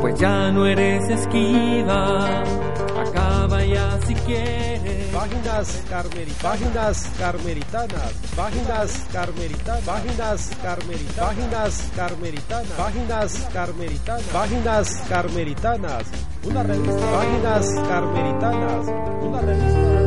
pues 0.00 0.18
ya 0.18 0.50
no 0.50 0.66
eres 0.66 1.08
esquiva. 1.08 2.42
Acaba 2.98 3.64
ya 3.64 3.98
si 4.06 4.14
quieres. 4.14 5.06
Páginas 5.12 5.84
carmelitanas, 5.90 6.42
páginas 6.42 7.12
carmelitanas, 7.18 8.12
páginas 8.36 9.06
carmelitanas, 9.12 9.82
páginas 9.82 10.50
carmelitanas, 10.62 11.18
páginas 11.26 11.90
carmelitanas, 11.94 12.72
páginas 12.76 13.48
carmelitanas, 13.52 14.22
páginas 14.32 15.02
carmelitanas, 15.08 16.04
una 16.44 16.62
revista, 16.62 17.10
páginas 17.10 17.74
carmelitanas, 17.88 18.86
una 19.22 19.40
revista. 19.42 20.00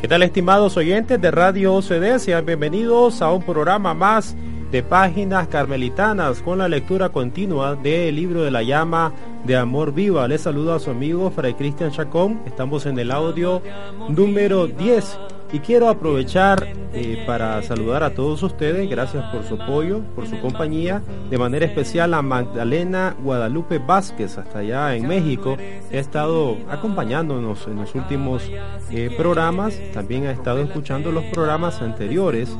¿Qué 0.00 0.08
tal 0.08 0.22
estimados 0.22 0.76
oyentes 0.76 1.20
de 1.20 1.30
Radio 1.30 1.74
OCD? 1.74 2.18
Sean 2.18 2.44
bienvenidos 2.44 3.22
a 3.22 3.32
un 3.32 3.42
programa 3.42 3.94
más 3.94 4.36
de 4.70 4.82
páginas 4.82 5.48
carmelitanas 5.48 6.42
con 6.42 6.58
la 6.58 6.68
lectura 6.68 7.08
continua 7.08 7.74
del 7.74 8.16
libro 8.16 8.42
de 8.42 8.50
la 8.50 8.62
llama 8.62 9.12
de 9.44 9.56
amor 9.56 9.92
viva. 9.92 10.28
Les 10.28 10.42
saludo 10.42 10.74
a 10.74 10.80
su 10.80 10.90
amigo 10.90 11.30
Fray 11.30 11.54
Cristian 11.54 11.90
Chacón. 11.90 12.40
Estamos 12.46 12.86
en 12.86 12.98
el 12.98 13.10
audio 13.10 13.62
número 14.08 14.66
10 14.66 15.18
y 15.52 15.60
quiero 15.60 15.88
aprovechar 15.88 16.66
eh, 16.92 17.22
para 17.26 17.62
saludar 17.62 18.02
a 18.02 18.10
todos 18.10 18.42
ustedes, 18.42 18.88
gracias 18.88 19.24
por 19.32 19.44
su 19.44 19.54
apoyo, 19.54 20.00
por 20.14 20.26
su 20.26 20.38
compañía, 20.40 21.02
de 21.30 21.38
manera 21.38 21.64
especial 21.64 22.12
a 22.14 22.22
Magdalena 22.22 23.16
Guadalupe 23.22 23.78
Vázquez, 23.78 24.36
hasta 24.36 24.60
allá 24.60 24.94
en 24.94 25.08
México, 25.08 25.56
ha 25.92 25.96
estado 25.96 26.56
acompañándonos 26.70 27.66
en 27.66 27.76
los 27.76 27.94
últimos 27.94 28.50
eh, 28.90 29.10
programas, 29.16 29.78
también 29.92 30.26
ha 30.26 30.32
estado 30.32 30.60
escuchando 30.60 31.12
los 31.12 31.24
programas 31.24 31.80
anteriores 31.80 32.54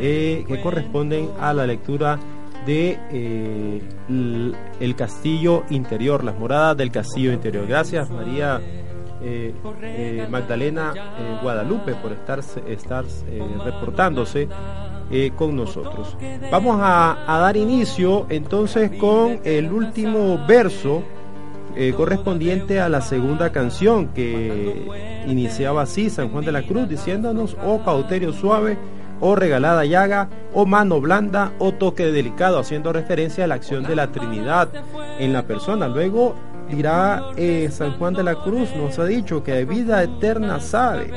eh, 0.00 0.44
que 0.46 0.60
corresponden 0.60 1.30
a 1.40 1.52
la 1.52 1.66
lectura 1.66 2.18
de 2.66 2.98
el 4.80 4.94
castillo 4.94 5.64
interior, 5.70 6.22
las 6.22 6.38
moradas 6.38 6.76
del 6.76 6.90
castillo 6.90 7.32
interior. 7.32 7.66
Gracias 7.66 8.10
María 8.10 8.60
eh, 9.22 9.54
eh, 9.82 10.26
Magdalena 10.30 10.94
eh, 10.96 11.38
Guadalupe 11.42 11.94
por 11.94 12.12
estar, 12.12 12.40
estar 12.66 13.04
reportándose 13.64 14.48
con 15.36 15.56
nosotros. 15.56 16.16
Vamos 16.52 16.78
a, 16.80 17.16
dar 17.26 17.56
inicio 17.56 18.26
entonces 18.28 18.92
con 18.92 19.40
el 19.44 19.72
último 19.72 20.38
verso 20.46 21.02
correspondiente 21.96 22.80
a 22.80 22.88
la 22.88 23.00
segunda 23.00 23.50
canción 23.50 24.08
que 24.08 25.24
iniciaba 25.26 25.82
así 25.82 26.10
San 26.10 26.28
Juan 26.30 26.44
de 26.44 26.52
la 26.52 26.62
Cruz 26.62 26.88
diciéndonos, 26.88 27.56
oh 27.64 27.82
cauterio 27.84 28.32
suave, 28.32 28.78
oh 29.20 29.34
regalada 29.34 29.84
llaga, 29.84 30.28
oh 30.54 30.64
mano 30.64 31.00
blanda, 31.00 31.52
oh 31.58 31.72
toque 31.72 32.06
delicado, 32.12 32.60
haciendo 32.60 32.92
referencia 32.92 33.44
a 33.44 33.46
la 33.48 33.56
acción 33.56 33.82
de 33.82 33.96
la 33.96 34.12
Trinidad 34.12 34.68
en 35.18 35.32
la 35.32 35.42
persona. 35.42 35.88
Luego 35.88 36.36
dirá 36.70 37.32
eh, 37.36 37.68
San 37.70 37.98
Juan 37.98 38.14
de 38.14 38.22
la 38.22 38.36
Cruz, 38.36 38.74
nos 38.76 38.98
ha 38.98 39.04
dicho 39.04 39.42
que 39.42 39.52
de 39.52 39.64
vida 39.64 40.02
eterna 40.02 40.60
sabe 40.60 41.10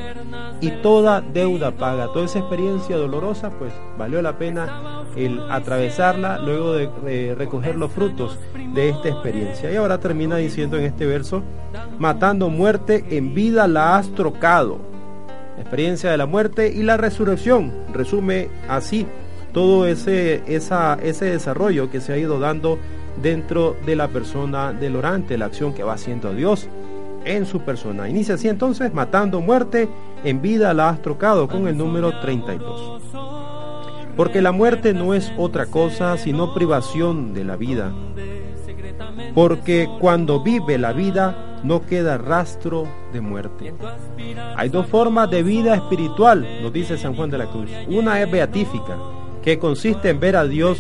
y 0.62 0.72
toda 0.82 1.22
deuda 1.22 1.72
paga. 1.72 2.08
Toda 2.14 2.26
esa 2.26 2.40
experiencia 2.40 2.98
dolorosa, 2.98 3.52
pues 3.52 3.74
valió 3.98 4.22
la 4.22 4.38
pena 4.38 5.04
el 5.16 5.40
atravesarla 5.52 6.40
luego 6.40 6.74
de, 6.74 7.36
recoger 7.36 7.76
los 7.76 7.92
frutos 7.92 8.38
de 8.74 8.90
esta 8.90 9.10
experiencia. 9.10 9.72
Y 9.72 9.76
ahora 9.76 10.00
termina 10.00 10.38
diciendo 10.38 10.78
en 10.78 10.86
este 10.86 11.06
verso, 11.06 11.44
matando 12.00 12.50
muerte 12.50 13.06
en 13.10 13.34
vida 13.34 13.68
la 13.68 13.98
has 13.98 14.10
trocado. 14.14 14.80
experiencia 15.60 16.12
de 16.12 16.18
la 16.18 16.26
muerte 16.26 16.72
y 16.74 16.84
la 16.84 16.98
resurrección. 16.98 17.72
Resume 17.94 18.50
así 18.68 19.06
todo 19.54 19.86
ese, 19.86 20.42
ese 20.48 21.26
desarrollo 21.26 21.90
que 21.92 22.02
se 22.02 22.12
ha 22.12 22.18
ido 22.18 22.40
dando 22.40 22.80
dentro 23.22 23.76
de 23.86 23.96
la 23.96 24.08
persona 24.08 24.74
del 24.74 24.96
orante, 24.96 25.38
la 25.38 25.46
acción 25.46 25.74
que 25.74 25.84
va 25.84 25.94
haciendo 25.94 26.34
Dios 26.34 26.68
en 27.26 27.46
su 27.46 27.62
persona. 27.62 28.10
Inicia 28.10 28.36
así 28.36 28.48
entonces, 28.48 28.94
matando 28.94 29.42
muerte, 29.42 29.90
en 30.24 30.42
vida 30.42 30.74
la 30.74 30.90
has 30.90 31.02
trocado 31.02 31.48
con 31.48 31.68
el 31.68 31.78
número 31.78 32.20
32. 32.20 33.02
Porque 34.16 34.42
la 34.42 34.52
muerte 34.52 34.94
no 34.94 35.14
es 35.14 35.32
otra 35.38 35.66
cosa 35.66 36.18
sino 36.18 36.54
privación 36.54 37.34
de 37.34 37.44
la 37.44 37.56
vida. 37.56 37.92
Porque 39.34 39.90
cuando 40.00 40.42
vive 40.42 40.78
la 40.78 40.94
vida 40.94 41.60
no 41.64 41.86
queda 41.86 42.18
rastro 42.18 42.88
de 43.12 43.22
muerte. 43.22 43.74
Hay 44.56 44.70
dos 44.70 44.86
formas 44.88 45.30
de 45.32 45.42
vida 45.42 45.76
espiritual, 45.76 46.46
nos 46.62 46.74
dice 46.74 46.98
San 46.98 47.16
Juan 47.16 47.30
de 47.30 47.38
la 47.38 47.46
Cruz. 47.48 47.72
Una 47.88 48.22
es 48.22 48.30
beatífica, 48.30 48.98
que 49.44 49.60
consiste 49.60 50.10
en 50.10 50.20
ver 50.20 50.36
a 50.36 50.46
Dios 50.46 50.80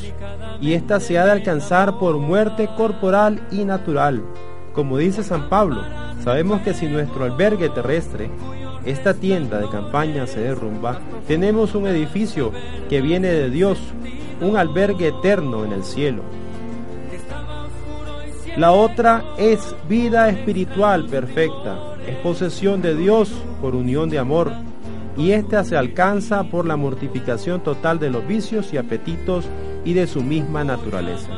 y 0.62 0.74
ésta 0.74 1.00
se 1.00 1.18
ha 1.18 1.26
de 1.26 1.32
alcanzar 1.32 2.00
por 2.00 2.18
muerte 2.18 2.70
corporal 2.78 3.46
y 3.52 3.66
natural. 3.66 4.24
Como 4.74 4.98
dice 4.98 5.24
San 5.24 5.50
Pablo, 5.50 5.84
sabemos 6.24 6.62
que 6.62 6.74
si 6.74 6.88
nuestro 6.88 7.26
albergue 7.26 7.70
terrestre, 7.70 8.30
esta 8.86 9.14
tienda 9.14 9.60
de 9.60 9.70
campaña 9.70 10.26
se 10.28 10.40
derrumba, 10.40 11.00
tenemos 11.28 11.76
un 11.76 11.88
edificio 11.88 12.52
que 12.90 13.02
viene 13.02 13.28
de 13.28 13.50
Dios, 13.50 13.78
un 14.42 14.58
albergue 14.58 15.10
eterno 15.10 15.66
en 15.66 15.74
el 15.74 15.84
cielo. 15.84 16.24
La 18.58 18.72
otra 18.72 19.24
es 19.38 19.76
vida 19.90 20.30
espiritual 20.30 21.06
perfecta, 21.08 21.78
es 22.08 22.16
posesión 22.18 22.82
de 22.82 22.96
Dios 22.96 23.32
por 23.62 23.76
unión 23.76 24.10
de 24.10 24.20
amor 24.20 24.52
y 25.18 25.32
ésta 25.32 25.64
se 25.64 25.78
alcanza 25.78 26.44
por 26.46 26.66
la 26.66 26.76
mortificación 26.76 27.62
total 27.62 28.00
de 28.00 28.10
los 28.10 28.28
vicios 28.28 28.74
y 28.74 28.78
apetitos 28.78 29.46
y 29.86 29.94
de 29.94 30.08
su 30.08 30.24
misma 30.24 30.64
naturaleza. 30.64 31.30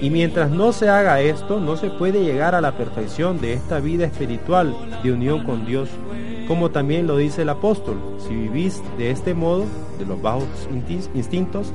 Y 0.00 0.10
mientras 0.10 0.50
no 0.50 0.72
se 0.72 0.88
haga 0.88 1.20
esto, 1.20 1.60
no 1.60 1.76
se 1.76 1.88
puede 1.90 2.24
llegar 2.24 2.54
a 2.54 2.60
la 2.60 2.76
perfección 2.76 3.40
de 3.40 3.52
esta 3.52 3.78
vida 3.78 4.04
espiritual 4.04 4.74
de 5.02 5.12
unión 5.12 5.44
con 5.44 5.64
Dios, 5.64 5.88
como 6.48 6.70
también 6.70 7.06
lo 7.06 7.16
dice 7.16 7.42
el 7.42 7.48
apóstol, 7.48 7.98
si 8.18 8.34
vivís 8.34 8.82
de 8.98 9.10
este 9.10 9.32
modo, 9.32 9.64
de 9.98 10.06
los 10.06 10.20
bajos 10.20 10.44
instintos, 11.14 11.72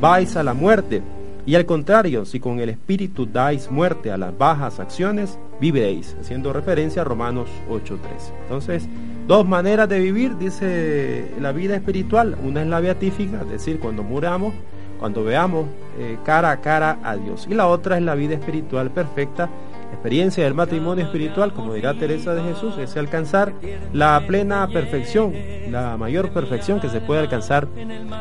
vais 0.00 0.36
a 0.36 0.42
la 0.42 0.52
muerte, 0.52 1.02
y 1.46 1.54
al 1.54 1.66
contrario, 1.66 2.24
si 2.24 2.40
con 2.40 2.58
el 2.58 2.70
espíritu 2.70 3.26
dais 3.26 3.70
muerte 3.70 4.10
a 4.10 4.16
las 4.16 4.36
bajas 4.36 4.80
acciones, 4.80 5.38
viviréis, 5.60 6.16
haciendo 6.20 6.52
referencia 6.52 7.02
a 7.02 7.04
Romanos 7.04 7.48
8.13. 7.70 7.98
Entonces, 8.42 8.88
Dos 9.26 9.46
maneras 9.46 9.88
de 9.88 10.00
vivir, 10.00 10.36
dice 10.36 11.30
la 11.40 11.52
vida 11.52 11.76
espiritual. 11.76 12.36
Una 12.42 12.60
es 12.60 12.68
la 12.68 12.80
beatífica, 12.80 13.40
es 13.40 13.48
decir, 13.48 13.80
cuando 13.80 14.02
muramos, 14.02 14.52
cuando 14.98 15.24
veamos 15.24 15.66
eh, 15.98 16.18
cara 16.24 16.50
a 16.50 16.60
cara 16.60 16.98
a 17.02 17.16
Dios. 17.16 17.46
Y 17.48 17.54
la 17.54 17.66
otra 17.68 17.96
es 17.96 18.02
la 18.02 18.14
vida 18.14 18.34
espiritual 18.34 18.90
perfecta, 18.90 19.48
experiencia 19.92 20.44
del 20.44 20.52
matrimonio 20.52 21.06
espiritual, 21.06 21.54
como 21.54 21.72
dirá 21.72 21.94
Teresa 21.94 22.34
de 22.34 22.42
Jesús, 22.42 22.76
es 22.76 22.96
alcanzar 22.98 23.54
la 23.94 24.22
plena 24.26 24.68
perfección, 24.68 25.32
la 25.70 25.96
mayor 25.96 26.28
perfección 26.30 26.78
que 26.78 26.90
se 26.90 27.00
puede 27.00 27.20
alcanzar 27.20 27.66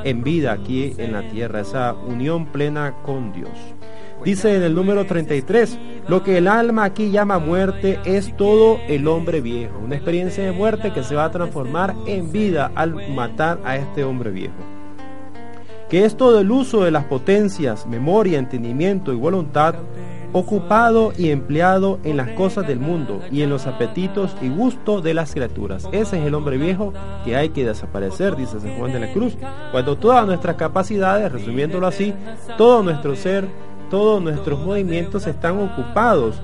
en 0.05 0.23
vida 0.23 0.53
aquí 0.53 0.93
en 0.97 1.11
la 1.11 1.27
tierra, 1.27 1.59
esa 1.59 1.93
unión 1.93 2.45
plena 2.45 2.95
con 3.03 3.33
Dios. 3.33 3.51
Dice 4.23 4.55
en 4.55 4.63
el 4.63 4.73
número 4.73 5.05
33, 5.05 5.77
lo 6.07 6.23
que 6.23 6.37
el 6.37 6.47
alma 6.47 6.85
aquí 6.85 7.11
llama 7.11 7.39
muerte 7.39 7.99
es 8.05 8.35
todo 8.37 8.79
el 8.87 9.07
hombre 9.07 9.41
viejo, 9.41 9.79
una 9.83 9.95
experiencia 9.95 10.45
de 10.45 10.53
muerte 10.53 10.93
que 10.93 11.03
se 11.03 11.15
va 11.15 11.25
a 11.25 11.31
transformar 11.31 11.93
en 12.07 12.31
vida 12.31 12.71
al 12.73 13.13
matar 13.13 13.59
a 13.65 13.75
este 13.75 14.05
hombre 14.05 14.31
viejo. 14.31 14.55
Que 15.89 16.05
es 16.05 16.15
todo 16.15 16.39
el 16.39 16.49
uso 16.51 16.85
de 16.85 16.91
las 16.91 17.03
potencias, 17.03 17.85
memoria, 17.85 18.39
entendimiento 18.39 19.11
y 19.11 19.17
voluntad 19.17 19.75
ocupado 20.33 21.13
y 21.15 21.29
empleado 21.29 21.99
en 22.03 22.17
las 22.17 22.29
cosas 22.29 22.67
del 22.67 22.79
mundo 22.79 23.21
y 23.31 23.43
en 23.43 23.49
los 23.49 23.67
apetitos 23.67 24.35
y 24.41 24.49
gustos 24.49 25.03
de 25.03 25.13
las 25.13 25.31
criaturas. 25.31 25.87
Ese 25.91 26.19
es 26.19 26.25
el 26.25 26.33
hombre 26.33 26.57
viejo 26.57 26.91
que 27.23 27.35
hay 27.35 27.49
que 27.49 27.63
desaparecer, 27.63 28.35
dice 28.35 28.59
San 28.59 28.75
Juan 28.77 28.91
de 28.91 28.99
la 28.99 29.13
Cruz. 29.13 29.37
Cuando 29.71 29.95
todas 29.95 30.25
nuestras 30.25 30.55
capacidades, 30.55 31.31
resumiéndolo 31.31 31.87
así, 31.87 32.13
todo 32.57 32.83
nuestro 32.83 33.15
ser, 33.15 33.47
todos 33.93 34.23
nuestros 34.23 34.59
movimientos 34.59 35.27
están 35.27 35.59
ocupados 35.59 36.37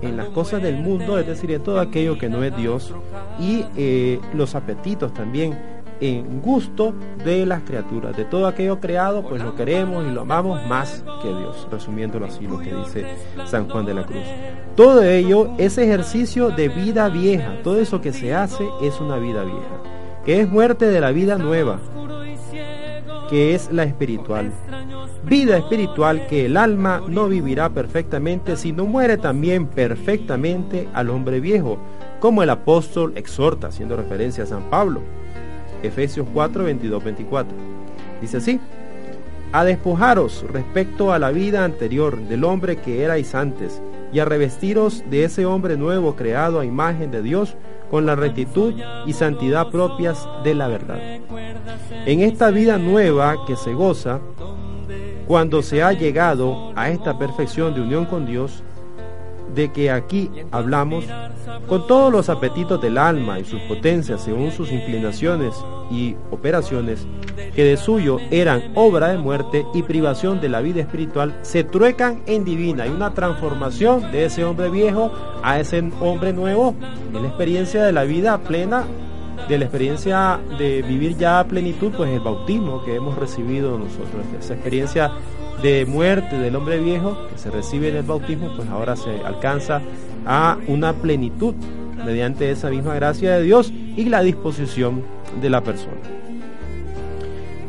en 0.00 0.16
las 0.16 0.28
cosas 0.28 0.62
del 0.62 0.76
mundo, 0.76 1.18
es 1.18 1.26
decir, 1.26 1.50
en 1.50 1.62
todo 1.62 1.78
aquello 1.78 2.16
que 2.16 2.30
no 2.30 2.42
es 2.42 2.56
Dios, 2.56 2.94
y 3.38 3.62
eh, 3.76 4.18
los 4.32 4.54
apetitos 4.54 5.12
también 5.12 5.54
en 6.00 6.40
gusto 6.40 6.94
de 7.22 7.44
las 7.44 7.60
criaturas, 7.60 8.16
de 8.16 8.24
todo 8.24 8.46
aquello 8.46 8.80
creado, 8.80 9.22
pues 9.22 9.42
lo 9.42 9.54
queremos 9.54 10.06
y 10.06 10.12
lo 10.12 10.22
amamos 10.22 10.66
más 10.66 11.04
que 11.20 11.28
Dios, 11.28 11.68
resumiéndolo 11.70 12.24
así 12.24 12.46
lo 12.46 12.58
que 12.58 12.74
dice 12.74 13.04
San 13.44 13.68
Juan 13.68 13.84
de 13.84 13.92
la 13.92 14.04
Cruz. 14.04 14.24
Todo 14.74 15.02
ello 15.02 15.50
es 15.58 15.76
ejercicio 15.76 16.52
de 16.52 16.70
vida 16.70 17.10
vieja, 17.10 17.58
todo 17.62 17.80
eso 17.80 18.00
que 18.00 18.14
se 18.14 18.32
hace 18.32 18.64
es 18.80 18.98
una 18.98 19.18
vida 19.18 19.44
vieja, 19.44 19.82
que 20.24 20.40
es 20.40 20.48
muerte 20.48 20.86
de 20.86 21.02
la 21.02 21.10
vida 21.10 21.36
nueva, 21.36 21.80
que 23.28 23.54
es 23.54 23.70
la 23.72 23.84
espiritual 23.84 24.52
vida 25.26 25.56
espiritual 25.56 26.26
que 26.26 26.46
el 26.46 26.56
alma 26.56 27.02
no 27.08 27.28
vivirá 27.28 27.70
perfectamente, 27.70 28.56
sino 28.56 28.84
muere 28.84 29.16
también 29.16 29.66
perfectamente 29.66 30.88
al 30.92 31.10
hombre 31.10 31.40
viejo, 31.40 31.78
como 32.20 32.42
el 32.42 32.50
apóstol 32.50 33.12
exhorta, 33.16 33.68
haciendo 33.68 33.96
referencia 33.96 34.44
a 34.44 34.46
San 34.46 34.64
Pablo. 34.64 35.00
Efesios 35.82 36.26
4, 36.32 36.64
22, 36.64 37.04
24. 37.04 37.56
Dice 38.20 38.36
así, 38.36 38.60
a 39.52 39.64
despojaros 39.64 40.44
respecto 40.50 41.12
a 41.12 41.18
la 41.18 41.30
vida 41.30 41.64
anterior 41.64 42.18
del 42.28 42.44
hombre 42.44 42.76
que 42.76 43.02
erais 43.02 43.34
antes, 43.34 43.80
y 44.14 44.20
a 44.20 44.24
revestiros 44.24 45.02
de 45.10 45.24
ese 45.24 45.44
hombre 45.44 45.76
nuevo 45.76 46.14
creado 46.14 46.60
a 46.60 46.64
imagen 46.64 47.10
de 47.10 47.20
Dios 47.20 47.56
con 47.90 48.06
la 48.06 48.14
rectitud 48.14 48.72
y 49.06 49.12
santidad 49.12 49.70
propias 49.70 50.26
de 50.44 50.54
la 50.54 50.68
verdad. 50.68 50.98
En 52.06 52.20
esta 52.20 52.50
vida 52.50 52.78
nueva 52.78 53.44
que 53.44 53.56
se 53.56 53.74
goza, 53.74 54.20
cuando 55.26 55.62
se 55.62 55.82
ha 55.82 55.92
llegado 55.92 56.72
a 56.76 56.90
esta 56.90 57.18
perfección 57.18 57.74
de 57.74 57.80
unión 57.80 58.04
con 58.04 58.24
Dios, 58.24 58.62
de 59.54 59.72
que 59.72 59.90
aquí 59.90 60.30
hablamos, 60.50 61.04
con 61.68 61.86
todos 61.86 62.12
los 62.12 62.28
apetitos 62.28 62.80
del 62.80 62.98
alma 62.98 63.38
y 63.38 63.44
sus 63.44 63.60
potencias 63.62 64.22
según 64.22 64.50
sus 64.50 64.72
inclinaciones 64.72 65.54
y 65.90 66.16
operaciones, 66.30 67.06
que 67.54 67.64
de 67.64 67.76
suyo 67.76 68.18
eran 68.30 68.72
obra 68.74 69.08
de 69.08 69.18
muerte 69.18 69.64
y 69.74 69.82
privación 69.82 70.40
de 70.40 70.48
la 70.48 70.60
vida 70.60 70.80
espiritual, 70.80 71.38
se 71.42 71.64
truecan 71.64 72.22
en 72.26 72.44
divina. 72.44 72.84
Hay 72.84 72.90
una 72.90 73.14
transformación 73.14 74.10
de 74.12 74.26
ese 74.26 74.44
hombre 74.44 74.70
viejo 74.70 75.12
a 75.42 75.60
ese 75.60 75.82
hombre 76.00 76.32
nuevo, 76.32 76.74
en 77.12 77.22
la 77.22 77.28
experiencia 77.28 77.84
de 77.84 77.92
la 77.92 78.04
vida 78.04 78.38
plena, 78.38 78.84
de 79.48 79.58
la 79.58 79.64
experiencia 79.64 80.40
de 80.58 80.82
vivir 80.82 81.16
ya 81.16 81.40
a 81.40 81.44
plenitud, 81.44 81.92
pues 81.96 82.10
el 82.10 82.20
bautismo 82.20 82.82
que 82.84 82.94
hemos 82.94 83.16
recibido 83.18 83.78
nosotros, 83.78 84.24
esa 84.38 84.54
experiencia 84.54 85.12
de 85.64 85.86
muerte 85.86 86.38
del 86.38 86.56
hombre 86.56 86.78
viejo 86.78 87.16
que 87.32 87.38
se 87.38 87.50
recibe 87.50 87.88
en 87.88 87.96
el 87.96 88.02
bautismo, 88.02 88.54
pues 88.54 88.68
ahora 88.68 88.96
se 88.96 89.20
alcanza 89.24 89.80
a 90.26 90.58
una 90.66 90.92
plenitud 90.92 91.54
mediante 92.04 92.50
esa 92.50 92.68
misma 92.68 92.94
gracia 92.96 93.36
de 93.36 93.44
Dios 93.44 93.72
y 93.96 94.04
la 94.04 94.20
disposición 94.20 95.02
de 95.40 95.48
la 95.48 95.62
persona. 95.62 95.96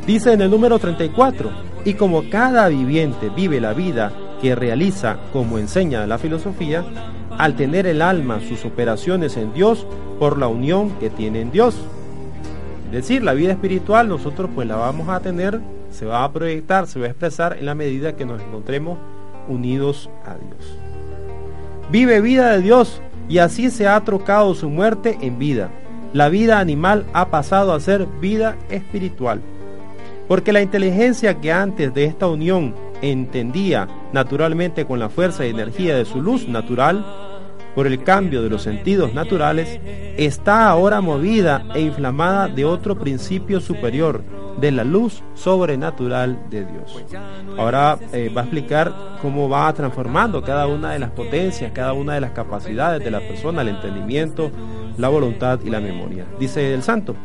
Dice 0.06 0.34
en 0.34 0.42
el 0.42 0.52
número 0.52 0.78
34, 0.78 1.50
y 1.86 1.94
como 1.94 2.30
cada 2.30 2.68
viviente 2.68 3.30
vive 3.34 3.62
la 3.62 3.72
vida 3.72 4.12
que 4.42 4.56
realiza 4.56 5.16
como 5.32 5.58
enseña 5.58 6.06
la 6.06 6.18
filosofía, 6.18 6.84
al 7.38 7.56
tener 7.56 7.88
el 7.88 8.02
alma 8.02 8.42
sus 8.42 8.66
operaciones 8.66 9.38
en 9.38 9.54
Dios 9.54 9.88
por 10.20 10.38
la 10.38 10.50
unión 10.50 10.90
que 11.00 11.10
tiene 11.10 11.40
en 11.40 11.50
Dios. 11.50 11.78
Es 12.88 12.92
decir, 12.92 13.24
la 13.24 13.34
vida 13.34 13.54
espiritual 13.54 14.10
nosotros 14.10 14.50
pues 14.54 14.68
la 14.68 14.76
vamos 14.76 15.08
a 15.08 15.22
tener 15.22 15.62
se 15.96 16.06
va 16.06 16.24
a 16.24 16.32
proyectar, 16.32 16.88
se 16.88 17.00
va 17.00 17.06
a 17.06 17.10
expresar 17.10 17.58
en 17.58 17.66
la 17.66 17.74
medida 17.74 18.16
que 18.16 18.26
nos 18.26 18.42
encontremos 18.42 19.00
unidos 19.48 20.10
a 20.26 20.36
Dios. 20.36 20.78
Vive 21.90 22.22
vida 22.22 22.52
de 22.52 22.62
Dios 22.62 23.02
y 23.30 23.40
así 23.40 23.72
se 23.72 23.88
ha 23.88 24.00
trocado 24.02 24.54
su 24.56 24.70
muerte 24.70 25.18
en 25.22 25.40
vida. 25.40 25.70
La 26.14 26.30
vida 26.30 26.60
animal 26.60 27.06
ha 27.14 27.30
pasado 27.30 27.74
a 27.74 27.80
ser 27.80 28.06
vida 28.22 28.56
espiritual. 28.70 29.42
Porque 30.28 30.54
la 30.54 30.62
inteligencia 30.62 31.40
que 31.40 31.52
antes 31.52 31.94
de 31.94 32.06
esta 32.06 32.28
unión 32.28 32.74
entendía 33.02 33.88
naturalmente 34.12 34.86
con 34.86 35.00
la 35.00 35.10
fuerza 35.10 35.46
y 35.46 35.50
energía 35.50 35.96
de 35.96 36.06
su 36.06 36.22
luz 36.22 36.48
natural, 36.48 37.06
por 37.76 37.88
el 37.88 38.02
cambio 38.04 38.42
de 38.42 38.50
los 38.50 38.64
sentidos 38.64 39.14
naturales, 39.14 39.80
está 40.18 40.70
ahora 40.70 41.02
movida 41.02 41.66
e 41.76 41.82
inflamada 41.82 42.48
de 42.48 42.66
otro 42.66 42.98
principio 42.98 43.60
superior, 43.60 44.24
de 44.60 44.72
la 44.72 44.86
luz 44.86 45.22
sobrenatural 45.34 46.50
de 46.50 46.66
Dios. 46.66 47.04
Ahora 47.58 48.00
eh, 48.14 48.32
va 48.36 48.42
a 48.42 48.44
explicar 48.46 48.94
cómo 49.22 49.50
va 49.50 49.72
transformando 49.74 50.42
cada 50.42 50.68
una 50.68 50.94
de 50.94 51.00
las 51.00 51.12
potencias, 51.12 51.74
cada 51.74 51.92
una 51.94 52.14
de 52.14 52.22
las 52.22 52.32
capacidades 52.32 53.04
de 53.04 53.12
la 53.12 53.20
persona, 53.20 53.62
el 53.62 53.70
entendimiento, 53.70 54.52
la 54.98 55.10
voluntad 55.10 55.60
y 55.64 55.70
la 55.70 55.82
memoria. 55.82 56.26
Dice 56.40 56.74
el 56.74 56.84
santo, 56.84 57.16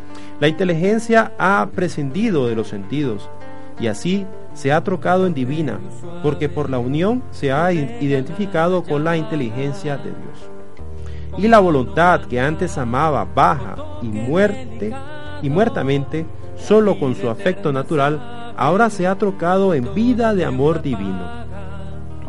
la 0.40 0.48
inteligencia 0.48 1.32
ha 1.38 1.68
prescindido 1.72 2.48
de 2.48 2.56
los 2.56 2.68
sentidos 2.68 3.30
y 3.78 3.86
así 3.86 4.26
se 4.54 4.72
ha 4.72 4.82
trocado 4.82 5.26
en 5.26 5.34
divina, 5.34 5.78
porque 6.22 6.48
por 6.48 6.70
la 6.70 6.78
unión 6.78 7.22
se 7.30 7.52
ha 7.52 7.72
identificado 7.72 8.82
con 8.82 9.04
la 9.04 9.16
inteligencia 9.16 9.96
de 9.96 10.10
Dios. 10.10 10.50
Y 11.38 11.48
la 11.48 11.60
voluntad 11.60 12.22
que 12.22 12.40
antes 12.40 12.76
amaba 12.76 13.24
baja 13.24 13.76
y 14.02 14.08
muerte 14.08 14.92
y 15.42 15.50
muertamente 15.50 16.26
solo 16.56 16.98
con 16.98 17.14
su 17.14 17.28
afecto 17.28 17.72
natural, 17.72 18.52
ahora 18.56 18.90
se 18.90 19.06
ha 19.06 19.16
trocado 19.16 19.74
en 19.74 19.94
vida 19.94 20.34
de 20.34 20.44
amor 20.44 20.82
divino, 20.82 21.26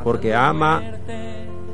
porque 0.03 0.33
ama 0.33 0.81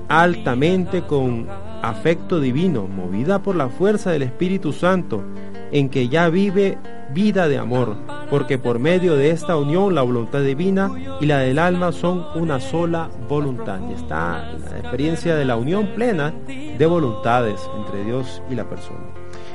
altamente 0.08 1.02
con 1.04 1.48
afecto 1.82 2.40
divino, 2.40 2.88
movida 2.88 3.40
por 3.40 3.56
la 3.56 3.70
fuerza 3.70 4.12
del 4.12 4.24
Espíritu 4.24 4.74
Santo, 4.74 5.24
en 5.72 5.90
que 5.90 6.10
ya 6.10 6.30
vive 6.30 6.78
vida 7.14 7.48
de 7.48 7.58
amor, 7.58 7.96
porque 8.30 8.58
por 8.58 8.80
medio 8.80 9.16
de 9.16 9.32
esta 9.32 9.58
unión 9.58 9.96
la 9.96 10.02
voluntad 10.02 10.42
divina 10.42 10.92
y 11.22 11.26
la 11.26 11.40
del 11.40 11.60
alma 11.60 11.92
son 11.92 12.26
una 12.36 12.60
sola 12.60 13.10
voluntad. 13.28 13.80
Y 13.90 13.94
está 13.94 14.52
la 14.70 14.80
experiencia 14.80 15.36
de 15.36 15.46
la 15.46 15.56
unión 15.56 15.88
plena 15.96 16.34
de 16.48 16.86
voluntades 16.86 17.62
entre 17.78 18.04
Dios 18.04 18.42
y 18.50 18.56
la 18.56 18.70
persona. 18.70 19.06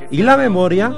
Y 0.09 0.21
la 0.23 0.37
memoria 0.37 0.93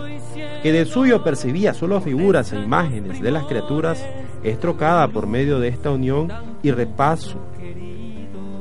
que 0.62 0.72
de 0.72 0.86
suyo 0.86 1.24
percibía 1.24 1.74
solo 1.74 2.02
figuras 2.02 2.52
e 2.52 2.60
imágenes 2.60 3.22
de 3.22 3.32
las 3.32 3.46
criaturas, 3.46 4.04
es 4.44 4.60
trocada 4.60 5.08
por 5.08 5.28
medio 5.28 5.60
de 5.60 5.70
esta 5.70 5.92
unión 5.92 6.32
y 6.64 6.72
repaso. 6.72 7.40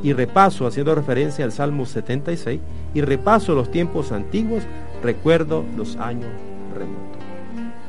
Y 0.02 0.12
repaso, 0.12 0.66
haciendo 0.66 0.94
referencia 0.94 1.44
al 1.44 1.52
Salmo 1.52 1.86
76, 1.86 2.60
y 2.94 3.00
repaso 3.00 3.54
los 3.54 3.70
tiempos 3.70 4.12
antiguos, 4.12 4.62
recuerdo 5.02 5.64
los 5.76 5.96
años 5.96 6.30
remotos. 6.74 7.22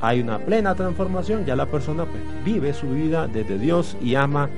Hay 0.01 0.19
una 0.19 0.39
plena 0.39 0.75
transformación, 0.75 1.45
ya 1.45 1.55
la 1.55 1.67
persona 1.67 2.05
pues, 2.05 2.21
vive 2.43 2.73
su 2.73 2.89
vida 2.89 3.27
desde 3.27 3.57
Dios 3.57 3.95
y 4.01 4.15
ama 4.15 4.49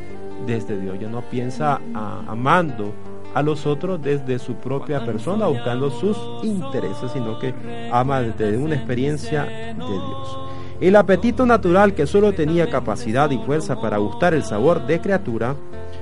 desde 0.46 0.80
Dios. 0.80 0.98
Ya 1.00 1.10
no 1.10 1.22
piensa 1.22 1.80
amando 1.94 2.92
a 3.34 3.44
los 3.44 3.66
otros 3.68 4.02
desde 4.02 4.40
su 4.40 4.56
propia 4.56 5.06
persona, 5.06 5.48
buscando 5.48 5.92
sus 5.92 6.18
intereses, 6.44 7.12
sino 7.12 7.38
que 7.40 7.54
ama 7.92 8.22
desde 8.22 8.58
una 8.58 8.76
experiencia 8.76 9.44
de 9.46 9.74
Dios. 9.74 10.40
El 10.80 10.96
apetito 10.96 11.46
natural 11.46 11.94
que 11.94 12.08
solo 12.08 12.34
tenía 12.34 12.70
capacidad 12.70 13.30
y 13.32 13.38
fuerza 13.38 13.80
para 13.80 13.98
gustar 13.98 14.34
el 14.34 14.44
sabor 14.44 14.86
de 14.86 15.02
criatura, 15.02 15.56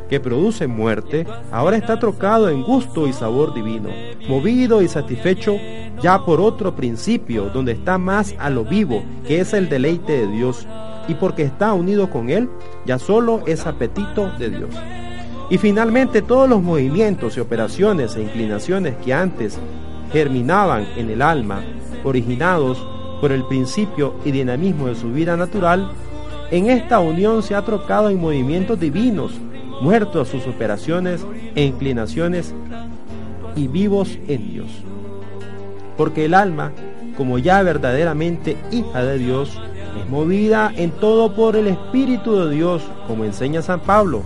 que 0.09 0.19
produce 0.19 0.67
muerte, 0.67 1.25
ahora 1.51 1.77
está 1.77 1.99
trocado 1.99 2.49
en 2.49 2.63
gusto 2.63 3.07
y 3.07 3.13
sabor 3.13 3.53
divino, 3.53 3.89
movido 4.27 4.81
y 4.81 4.87
satisfecho 4.87 5.57
ya 6.01 6.23
por 6.25 6.41
otro 6.41 6.75
principio, 6.75 7.49
donde 7.49 7.71
está 7.71 7.97
más 7.97 8.35
a 8.37 8.49
lo 8.49 8.63
vivo, 8.63 9.03
que 9.27 9.39
es 9.39 9.53
el 9.53 9.69
deleite 9.69 10.13
de 10.13 10.27
Dios, 10.27 10.67
y 11.07 11.13
porque 11.15 11.43
está 11.43 11.73
unido 11.73 12.09
con 12.09 12.29
Él, 12.29 12.49
ya 12.85 12.99
solo 12.99 13.41
es 13.45 13.65
apetito 13.65 14.31
de 14.37 14.49
Dios. 14.49 14.69
Y 15.49 15.57
finalmente 15.57 16.21
todos 16.21 16.49
los 16.49 16.61
movimientos 16.61 17.37
y 17.37 17.39
operaciones 17.39 18.15
e 18.15 18.23
inclinaciones 18.23 18.95
que 18.97 19.13
antes 19.13 19.59
germinaban 20.11 20.87
en 20.97 21.09
el 21.09 21.21
alma, 21.21 21.61
originados 22.03 22.85
por 23.21 23.31
el 23.31 23.45
principio 23.45 24.15
y 24.25 24.31
dinamismo 24.31 24.87
de 24.87 24.95
su 24.95 25.11
vida 25.11 25.37
natural, 25.37 25.89
en 26.51 26.69
esta 26.69 26.99
unión 26.99 27.41
se 27.41 27.55
ha 27.55 27.63
trocado 27.63 28.09
en 28.09 28.19
movimientos 28.19 28.79
divinos, 28.79 29.33
muertos 29.81 30.29
sus 30.29 30.47
operaciones 30.47 31.25
e 31.55 31.63
inclinaciones 31.63 32.53
y 33.55 33.67
vivos 33.67 34.17
en 34.27 34.51
Dios. 34.51 34.67
Porque 35.97 36.25
el 36.25 36.33
alma, 36.33 36.71
como 37.17 37.39
ya 37.39 37.61
verdaderamente 37.63 38.57
hija 38.71 39.03
de 39.03 39.17
Dios, 39.17 39.59
es 40.01 40.09
movida 40.09 40.71
en 40.75 40.91
todo 40.91 41.33
por 41.35 41.55
el 41.55 41.67
Espíritu 41.67 42.35
de 42.35 42.53
Dios, 42.53 42.83
como 43.07 43.23
enseña 43.23 43.61
San 43.61 43.79
Pablo 43.79 44.23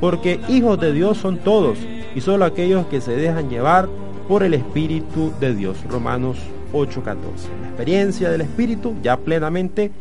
porque 0.00 0.40
hijos 0.48 0.80
de 0.80 0.92
Dios 0.92 1.18
son 1.18 1.38
todos, 1.38 1.78
y 2.14 2.20
solo 2.22 2.44
aquellos 2.44 2.86
que 2.86 3.00
se 3.00 3.12
dejan 3.12 3.50
llevar 3.50 3.88
por 4.26 4.42
el 4.42 4.54
Espíritu 4.54 5.32
de 5.38 5.54
Dios. 5.54 5.76
Romanos 5.88 6.38
8:14. 6.72 7.48
La 7.60 7.68
experiencia 7.68 8.30
del 8.30 8.40
Espíritu 8.40 8.94
ya 9.02 9.16
plenamente 9.18 9.92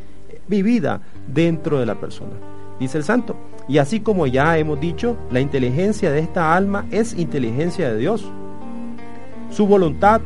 vivida 0.48 1.01
dentro 1.27 1.79
de 1.79 1.86
la 1.86 1.95
persona. 1.95 2.31
Dice 2.79 2.98
el 2.98 3.03
santo. 3.03 3.36
Y 3.67 3.77
así 3.77 4.00
como 4.00 4.25
ya 4.25 4.57
hemos 4.57 4.79
dicho, 4.79 5.17
la 5.31 5.39
inteligencia 5.39 6.12
de 6.12 6.19
esta 6.19 6.55
alma 6.55 6.86
es 6.91 7.17
inteligencia 7.17 7.91
de 7.91 7.98
Dios. 7.98 8.25
Su 9.51 9.67
voluntad 9.67 10.21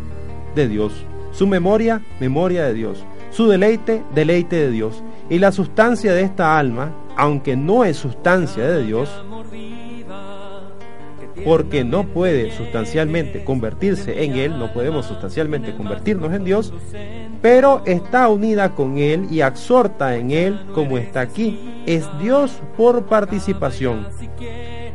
de 0.55 0.67
Dios. 0.67 0.93
Su 1.31 1.47
memoria, 1.47 2.01
memoria 2.19 2.63
de 2.65 2.73
Dios. 2.73 3.03
Su 3.31 3.47
deleite, 3.47 4.03
deleite 4.13 4.55
de 4.55 4.71
Dios. 4.71 5.03
Y 5.29 5.39
la 5.39 5.51
sustancia 5.51 6.13
de 6.13 6.21
esta 6.21 6.57
alma, 6.57 6.93
aunque 7.17 7.55
no 7.55 7.83
es 7.83 7.97
sustancia 7.97 8.63
de 8.67 8.83
Dios, 8.83 9.09
porque 11.43 11.83
no 11.83 12.05
puede 12.05 12.51
sustancialmente 12.55 13.43
convertirse 13.43 14.23
en 14.23 14.35
Él, 14.35 14.57
no 14.57 14.71
podemos 14.71 15.05
sustancialmente 15.05 15.75
convertirnos 15.75 16.33
en 16.33 16.43
Dios, 16.43 16.73
pero 17.43 17.81
está 17.83 18.29
unida 18.29 18.73
con 18.73 18.97
Él 18.97 19.27
y 19.29 19.41
exhorta 19.41 20.15
en 20.15 20.31
Él 20.31 20.61
como 20.73 20.97
está 20.97 21.19
aquí. 21.19 21.59
Es 21.85 22.07
Dios 22.17 22.61
por 22.77 23.03
participación. 23.07 24.07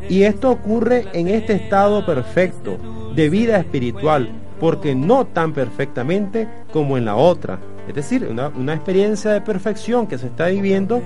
Y 0.08 0.22
esto 0.22 0.50
ocurre 0.50 1.04
en 1.12 1.28
este 1.28 1.52
estado 1.52 2.06
perfecto 2.06 2.78
de 3.14 3.28
vida 3.28 3.58
espiritual, 3.58 4.30
porque 4.58 4.94
no 4.94 5.26
tan 5.26 5.52
perfectamente 5.52 6.48
como 6.72 6.96
en 6.96 7.04
la 7.04 7.16
otra. 7.16 7.58
Es 7.86 7.94
decir, 7.94 8.26
una, 8.26 8.48
una 8.48 8.72
experiencia 8.72 9.30
de 9.32 9.42
perfección 9.42 10.06
que 10.06 10.16
se 10.16 10.28
está 10.28 10.46
viviendo 10.46 11.02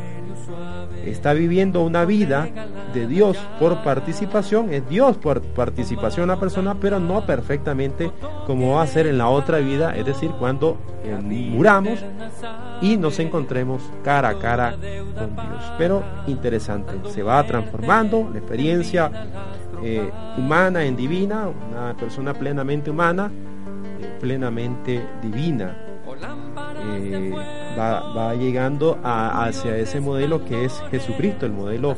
está 1.04 1.32
viviendo 1.32 1.82
una 1.82 2.04
vida 2.04 2.48
de 2.94 3.06
Dios 3.06 3.36
por 3.58 3.82
participación, 3.82 4.72
es 4.72 4.88
Dios 4.88 5.16
por 5.16 5.42
participación 5.42 6.28
la 6.28 6.38
persona, 6.38 6.76
pero 6.80 7.00
no 7.00 7.24
perfectamente 7.26 8.10
como 8.46 8.76
va 8.76 8.82
a 8.82 8.86
ser 8.86 9.06
en 9.06 9.18
la 9.18 9.28
otra 9.28 9.58
vida, 9.58 9.94
es 9.96 10.04
decir, 10.04 10.30
cuando 10.32 10.78
muramos 11.20 11.98
y 12.80 12.96
nos 12.96 13.18
encontremos 13.18 13.82
cara 14.04 14.30
a 14.30 14.38
cara 14.38 14.72
con 14.72 15.34
Dios. 15.34 15.72
Pero 15.78 16.02
interesante, 16.26 16.92
se 17.10 17.22
va 17.22 17.42
transformando 17.44 18.28
la 18.32 18.38
experiencia 18.38 19.10
eh, 19.82 20.10
humana 20.36 20.84
en 20.84 20.96
divina, 20.96 21.48
una 21.48 21.94
persona 21.96 22.34
plenamente 22.34 22.90
humana, 22.90 23.30
eh, 24.00 24.18
plenamente 24.20 25.04
divina. 25.20 25.91
Eh, 26.84 27.32
va, 27.78 28.34
llegando 28.34 28.98
hacia 29.02 29.76
ese 29.76 30.00
modelo 30.00 30.44
que 30.44 30.64
es 30.64 30.82
Jesucristo, 30.90 31.46
el 31.46 31.52
modelo 31.52 31.96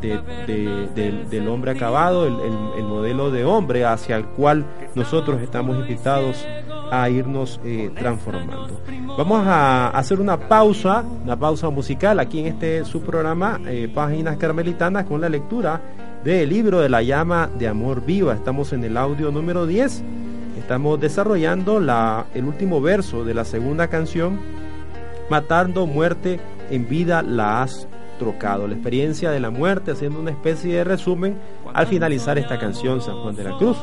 del 0.00 1.48
hombre 1.48 1.72
acabado, 1.72 2.26
el, 2.26 2.84
modelo 2.84 3.30
de 3.30 3.44
hombre 3.44 3.84
hacia 3.84 4.16
el 4.16 4.24
cual 4.24 4.64
nosotros 4.94 5.40
estamos 5.40 5.76
invitados 5.78 6.44
a 6.90 7.08
irnos 7.08 7.60
transformando. 7.96 8.80
Vamos 9.16 9.46
a 9.46 9.88
hacer 9.90 10.20
una 10.20 10.36
pausa, 10.36 11.04
una 11.24 11.38
pausa 11.38 11.70
musical 11.70 12.18
aquí 12.18 12.40
en 12.40 12.46
este 12.46 12.84
su 12.84 13.02
programa 13.02 13.60
Páginas 13.94 14.36
Carmelitanas 14.36 15.04
con 15.04 15.20
la 15.20 15.28
lectura 15.28 15.80
del 16.24 16.48
libro 16.48 16.80
de 16.80 16.88
la 16.88 17.02
llama 17.02 17.48
de 17.58 17.68
amor 17.68 18.04
viva. 18.04 18.34
Estamos 18.34 18.72
en 18.72 18.84
el 18.84 18.96
audio 18.96 19.30
número 19.30 19.66
10. 19.66 20.02
Estamos 20.70 21.00
desarrollando 21.00 21.80
la, 21.80 22.26
el 22.32 22.44
último 22.44 22.80
verso 22.80 23.24
de 23.24 23.34
la 23.34 23.44
segunda 23.44 23.88
canción, 23.88 24.38
Matando 25.28 25.84
muerte 25.84 26.38
en 26.70 26.88
vida 26.88 27.22
la 27.22 27.62
has 27.62 27.88
trocado. 28.20 28.68
La 28.68 28.74
experiencia 28.74 29.32
de 29.32 29.40
la 29.40 29.50
muerte, 29.50 29.90
haciendo 29.90 30.20
una 30.20 30.30
especie 30.30 30.76
de 30.76 30.84
resumen 30.84 31.40
al 31.74 31.88
finalizar 31.88 32.38
esta 32.38 32.56
canción, 32.60 33.00
San 33.00 33.16
Juan 33.16 33.34
de 33.34 33.42
la 33.42 33.58
Cruz. 33.58 33.78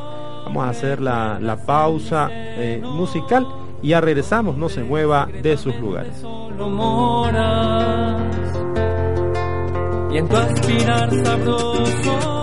Vamos 0.45 0.63
a 0.63 0.69
hacer 0.69 1.01
la, 1.01 1.57
pausa 1.65 2.29
eh, 2.31 2.81
musical 2.81 3.45
y 3.81 3.89
ya 3.89 3.99
regresamos, 3.99 4.55
no 4.55 4.69
se 4.69 4.81
mueva 4.81 5.27
de 5.43 5.57
sus 5.57 5.75
lugares 5.81 6.23
y 10.09 10.17
aspirar 10.19 11.25
sabroso 11.25 12.36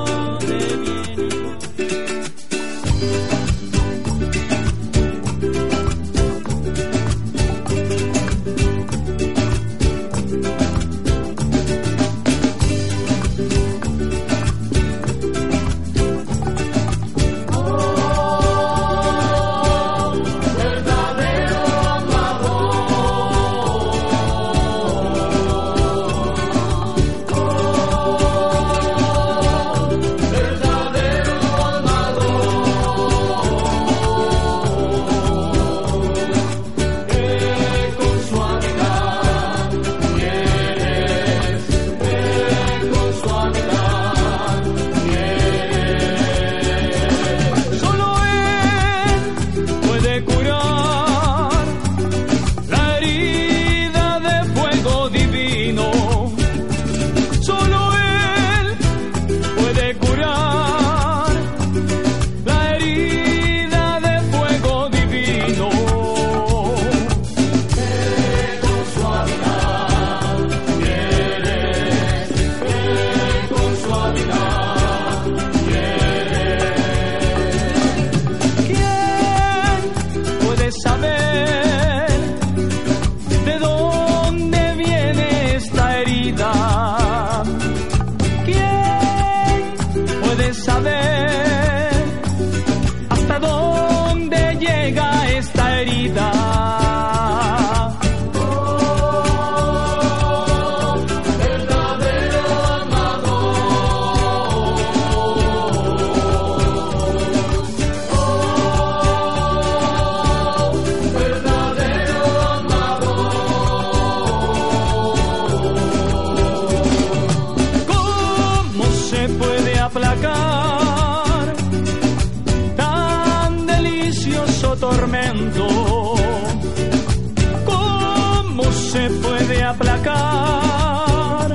se 128.95 129.11
puede 129.11 129.61
aplacar. 129.65 131.49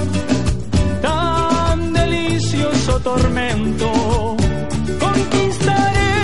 Tan 1.01 1.93
delicioso 1.93 2.99
tormento 2.99 3.89
conquistaré 4.99 6.15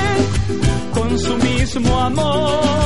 con 0.94 1.18
su 1.18 1.38
mismo 1.38 2.00
amor. 2.02 2.85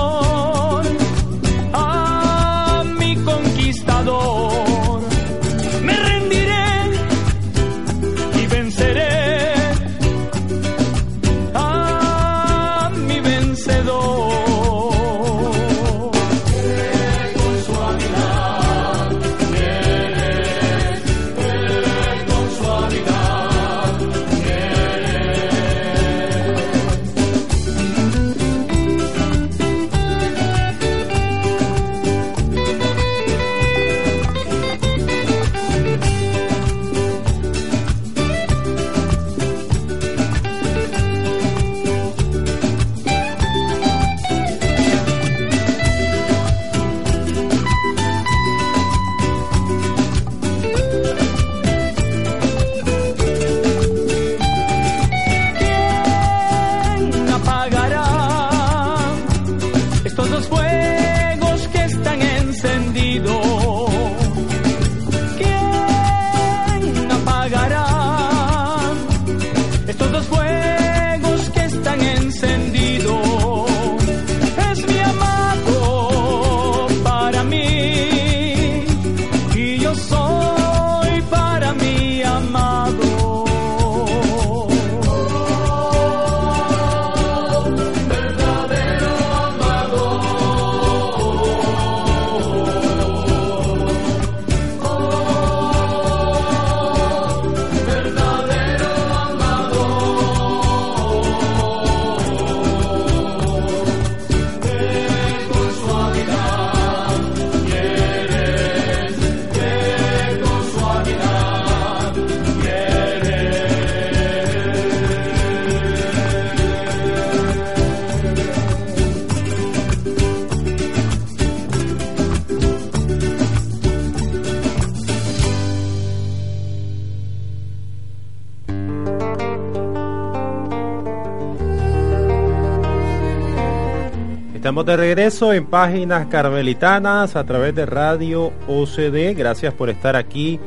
Estamos 134.70 134.86
de 134.86 134.98
regreso 134.98 135.52
en 135.52 135.66
páginas 135.66 136.28
carmelitanas 136.28 137.36
a 137.36 137.44
través 137.44 137.74
de 137.74 137.88
Radio 137.88 138.54
OCD. 138.68 139.36
Gracias 139.36 139.74
por 139.74 139.90
estar 139.90 140.16
aquí 140.16 140.60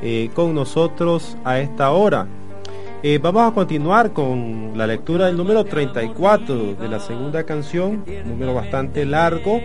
eh, 0.00 0.30
con 0.34 0.54
nosotros 0.54 1.36
a 1.44 1.58
esta 1.58 1.90
hora. 1.90 2.26
Eh, 3.02 3.18
vamos 3.22 3.52
a 3.52 3.54
continuar 3.54 4.14
con 4.14 4.72
la 4.76 4.86
lectura 4.86 5.26
del 5.26 5.36
número 5.36 5.62
34 5.64 6.76
de 6.76 6.88
la 6.88 7.00
segunda 7.00 7.44
canción, 7.44 8.02
número 8.24 8.54
bastante 8.54 9.04
largo. 9.04 9.60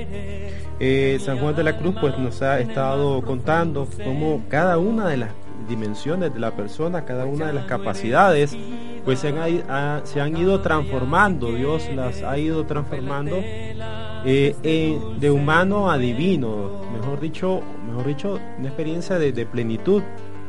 Eh, 0.77 1.17
San 1.21 1.39
Juan 1.39 1.55
de 1.55 1.63
la 1.63 1.77
Cruz 1.77 1.95
pues 2.01 2.17
nos 2.17 2.41
ha 2.41 2.59
estado 2.59 3.21
contando 3.21 3.87
cómo 4.03 4.43
cada 4.49 4.77
una 4.77 5.07
de 5.07 5.15
las 5.15 5.29
dimensiones 5.69 6.33
de 6.33 6.39
la 6.41 6.51
persona, 6.51 7.05
cada 7.05 7.25
una 7.25 7.47
de 7.47 7.53
las 7.53 7.65
capacidades, 7.65 8.57
pues 9.05 9.19
se 9.19 9.29
han, 9.29 10.05
se 10.05 10.19
han 10.19 10.35
ido 10.35 10.59
transformando, 10.61 11.53
Dios 11.53 11.87
las 11.95 12.23
ha 12.23 12.37
ido 12.39 12.65
transformando 12.65 13.37
eh, 13.39 14.99
de 15.19 15.31
humano 15.31 15.91
a 15.91 15.97
divino, 15.99 16.81
mejor 16.91 17.19
dicho, 17.19 17.61
mejor 17.87 18.07
dicho, 18.07 18.39
una 18.57 18.67
experiencia 18.67 19.19
de, 19.19 19.45
plenitud 19.45 20.01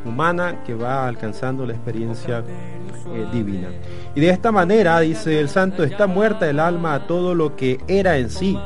humana 0.07 0.63
que 0.65 0.75
va 0.75 1.07
alcanzando 1.07 1.67
la 1.67 1.75
experiencia 1.75 2.43
eh, 3.13 3.27
divina. 3.33 3.69
Y 4.15 4.21
de 4.21 4.31
esta 4.31 4.51
manera, 4.53 5.01
dice 5.01 5.41
el 5.41 5.49
santo, 5.49 5.85
está 5.85 6.07
muerta 6.07 6.49
el 6.49 6.61
alma 6.61 6.95
a 6.95 7.07
todo 7.07 7.35
lo 7.35 7.57
que 7.57 7.79
era 7.87 8.19
en 8.19 8.31
sí, 8.31 8.59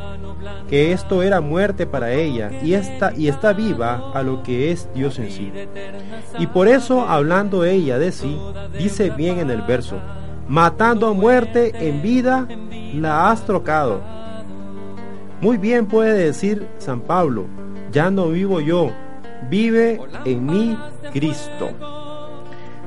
que 0.69 0.93
esto 0.93 1.23
era 1.23 1.41
muerte 1.41 1.87
para 1.87 2.13
ella 2.13 2.51
y 2.63 2.75
está, 2.75 3.13
y 3.17 3.29
está 3.29 3.53
viva 3.53 4.13
a 4.15 4.23
lo 4.23 4.43
que 4.43 4.71
es 4.71 4.89
Dios 4.95 5.19
en 5.19 5.31
sí. 5.31 5.53
Y 6.39 6.47
por 6.47 6.69
eso, 6.69 7.09
hablando 7.09 7.65
ella 7.65 7.99
de 7.99 8.13
sí, 8.13 8.39
dice 8.79 9.11
bien 9.11 9.39
en 9.39 9.51
el 9.51 9.63
verso, 9.63 9.99
matando 10.49 11.09
a 11.09 11.13
muerte 11.13 11.73
en 11.87 12.03
vida, 12.03 12.47
la 12.95 13.31
has 13.31 13.45
trocado. 13.45 14.01
Muy 15.41 15.57
bien 15.57 15.87
puede 15.87 16.25
decir 16.25 16.67
San 16.79 17.01
Pablo, 17.01 17.47
ya 17.93 18.11
no 18.11 18.29
vivo 18.29 18.61
yo, 18.61 18.93
vive 19.49 20.01
en 20.25 20.47
mí 20.47 20.79
Cristo. 21.13 21.71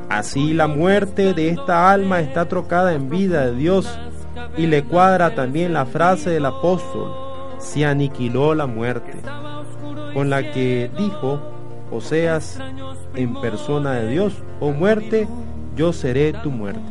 Así 0.09 0.53
la 0.53 0.67
muerte 0.67 1.33
de 1.33 1.49
esta 1.49 1.91
alma 1.91 2.19
está 2.19 2.47
trocada 2.47 2.93
en 2.93 3.09
vida 3.09 3.47
de 3.47 3.55
Dios 3.55 3.97
y 4.57 4.67
le 4.67 4.83
cuadra 4.83 5.33
también 5.33 5.73
la 5.73 5.85
frase 5.85 6.29
del 6.29 6.45
apóstol, 6.45 7.11
se 7.57 7.85
aniquiló 7.85 8.53
la 8.53 8.67
muerte, 8.67 9.13
con 10.13 10.29
la 10.29 10.51
que 10.51 10.91
dijo 10.97 11.39
Oseas 11.91 12.59
en 13.15 13.39
persona 13.41 13.93
de 13.93 14.09
Dios, 14.09 14.33
o 14.59 14.67
oh 14.67 14.71
muerte, 14.71 15.27
yo 15.75 15.93
seré 15.93 16.33
tu 16.33 16.51
muerte. 16.51 16.81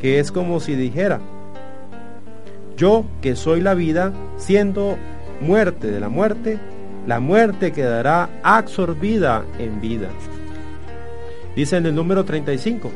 Que 0.00 0.18
es 0.18 0.32
como 0.32 0.60
si 0.60 0.74
dijera, 0.74 1.20
yo 2.76 3.04
que 3.20 3.36
soy 3.36 3.60
la 3.60 3.74
vida, 3.74 4.12
siendo 4.36 4.96
muerte 5.40 5.90
de 5.90 6.00
la 6.00 6.08
muerte, 6.08 6.58
la 7.10 7.18
muerte 7.18 7.72
quedará 7.72 8.30
absorbida 8.44 9.42
en 9.58 9.80
vida. 9.80 10.10
Dice 11.56 11.76
en 11.76 11.86
el 11.86 11.94
número 11.96 12.24
35, 12.24 12.88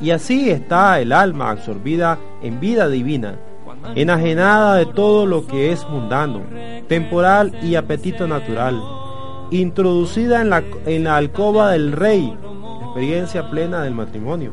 y 0.00 0.12
así 0.12 0.50
está 0.50 1.00
el 1.00 1.10
alma 1.10 1.50
absorbida 1.50 2.16
en 2.42 2.60
vida 2.60 2.88
divina 2.88 3.34
enajenada 3.96 4.76
de 4.76 4.86
todo 4.86 5.26
lo 5.26 5.48
que 5.48 5.72
es 5.72 5.84
mundano, 5.88 6.42
temporal 6.86 7.58
y 7.60 7.74
apetito 7.74 8.28
natural, 8.28 8.80
introducida 9.50 10.40
en 10.40 10.50
la, 10.50 10.62
en 10.86 11.02
la 11.02 11.16
alcoba 11.16 11.72
del 11.72 11.90
rey, 11.90 12.32
experiencia 12.84 13.50
plena 13.50 13.82
del 13.82 13.94
matrimonio, 13.94 14.52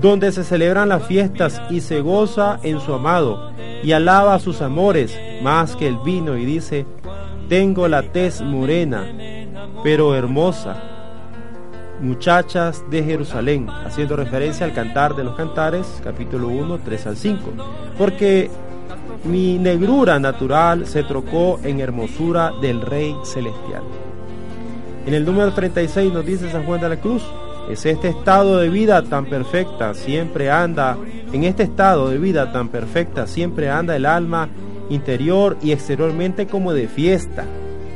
donde 0.00 0.32
se 0.32 0.42
celebran 0.42 0.88
las 0.88 1.04
fiestas 1.04 1.60
y 1.68 1.82
se 1.82 2.00
goza 2.00 2.60
en 2.62 2.80
su 2.80 2.94
amado 2.94 3.50
y 3.82 3.92
alaba 3.92 4.36
a 4.36 4.40
sus 4.40 4.62
amores 4.62 5.18
más 5.42 5.76
que 5.76 5.86
el 5.86 5.98
vino 5.98 6.38
y 6.38 6.46
dice, 6.46 6.86
tengo 7.50 7.88
la 7.88 8.04
tez 8.04 8.40
morena, 8.42 9.12
pero 9.82 10.14
hermosa, 10.14 10.76
muchachas 12.00 12.84
de 12.88 13.02
Jerusalén, 13.02 13.68
haciendo 13.68 14.14
referencia 14.14 14.64
al 14.64 14.72
cantar 14.72 15.16
de 15.16 15.24
los 15.24 15.34
cantares, 15.34 16.00
capítulo 16.04 16.46
1, 16.46 16.78
3 16.84 17.06
al 17.08 17.16
5, 17.16 17.40
porque 17.98 18.48
mi 19.24 19.58
negrura 19.58 20.20
natural 20.20 20.86
se 20.86 21.02
trocó 21.02 21.58
en 21.64 21.80
hermosura 21.80 22.52
del 22.62 22.82
Rey 22.82 23.16
Celestial. 23.24 23.82
En 25.04 25.14
el 25.14 25.24
número 25.24 25.52
36 25.52 26.12
nos 26.12 26.24
dice 26.24 26.52
San 26.52 26.64
Juan 26.64 26.80
de 26.80 26.88
la 26.88 27.00
Cruz, 27.00 27.24
es 27.68 27.84
este 27.84 28.10
estado 28.10 28.58
de 28.58 28.68
vida 28.68 29.02
tan 29.02 29.26
perfecta, 29.26 29.92
siempre 29.94 30.52
anda, 30.52 30.96
en 31.32 31.42
este 31.42 31.64
estado 31.64 32.10
de 32.10 32.18
vida 32.18 32.52
tan 32.52 32.68
perfecta, 32.68 33.26
siempre 33.26 33.68
anda 33.68 33.96
el 33.96 34.06
alma 34.06 34.48
interior 34.90 35.56
y 35.62 35.72
exteriormente 35.72 36.46
como 36.46 36.74
de 36.74 36.88
fiesta, 36.88 37.44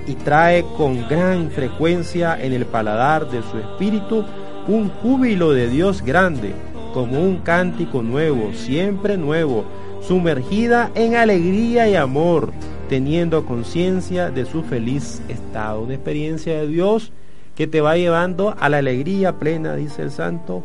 y 0.07 0.15
trae 0.15 0.65
con 0.77 1.07
gran 1.09 1.51
frecuencia 1.51 2.39
en 2.41 2.53
el 2.53 2.67
paladar 2.67 3.31
de 3.31 3.43
su 3.43 3.59
espíritu 3.59 4.25
un 4.67 4.89
júbilo 4.89 5.53
de 5.53 5.69
Dios 5.69 6.03
grande, 6.03 6.55
como 6.95 7.21
un 7.21 7.39
cántico 7.39 8.03
nuevo, 8.03 8.53
siempre 8.55 9.17
nuevo, 9.17 9.65
sumergida 10.01 10.91
en 10.95 11.17
alegría 11.17 11.89
y 11.89 11.97
amor, 11.97 12.53
teniendo 12.89 13.45
conciencia 13.45 14.31
de 14.31 14.45
su 14.45 14.63
feliz 14.63 15.23
estado. 15.29 15.83
Una 15.83 15.95
experiencia 15.95 16.61
de 16.61 16.69
Dios 16.69 17.13
que 17.57 17.67
te 17.67 17.81
va 17.81 17.97
llevando 17.97 18.55
a 18.59 18.69
la 18.69 18.79
alegría 18.79 19.39
plena, 19.39 19.75
dice 19.75 20.03
el 20.03 20.11
santo, 20.11 20.63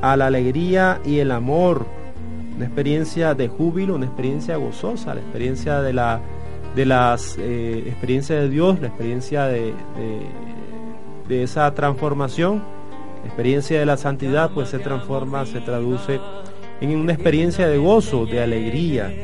a 0.00 0.16
la 0.16 0.26
alegría 0.26 1.00
y 1.04 1.18
el 1.18 1.30
amor. 1.30 1.86
Una 2.58 2.66
experiencia 2.66 3.34
de 3.34 3.46
júbilo, 3.46 3.94
una 3.94 4.06
experiencia 4.06 4.56
gozosa, 4.56 5.14
la 5.14 5.20
experiencia 5.20 5.80
de 5.80 5.92
la 5.92 6.20
de 6.74 6.86
las 6.86 7.36
eh, 7.38 7.94
de 8.02 8.48
Dios, 8.48 8.80
la 8.80 8.88
experiencia 8.88 9.44
de, 9.44 9.72
de, 11.28 11.42
esa 11.44 11.72
transformación, 11.72 12.64
la 13.20 13.26
experiencia 13.26 13.78
de 13.78 13.86
la 13.86 13.96
santidad, 13.96 14.50
pues 14.50 14.70
se 14.70 14.80
transforma, 14.80 15.46
se 15.46 15.60
traduce 15.60 16.18
en 16.80 16.96
una 16.96 17.12
experiencia 17.12 17.68
de 17.68 17.78
gozo, 17.78 18.26
de 18.26 18.42
alegría, 18.42 19.14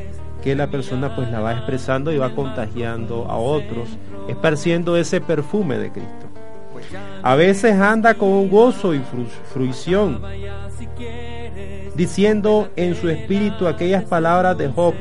que 0.41 0.55
la 0.55 0.67
persona 0.67 1.13
pues 1.13 1.29
la 1.29 1.41
va 1.41 1.55
expresando 1.55 2.13
y 2.13 2.17
va 2.17 2.33
contagiando 2.33 3.25
a 3.29 3.35
otros, 3.35 3.97
esparciendo 4.29 4.95
ese 4.95 5.19
perfume 5.19 5.77
de 5.77 5.91
Cristo. 5.91 6.34
A 7.21 7.35
veces 7.35 7.73
anda 7.73 8.13
con 8.13 8.49
gozo 8.49 8.93
y 8.93 9.01
fruición, 9.53 10.21
diciendo 11.95 12.69
en 12.75 12.95
su 12.95 13.09
espíritu 13.09 13.67
aquellas 13.67 14.03
palabras 14.03 14.57
de 14.57 14.67
Job, 14.69 14.93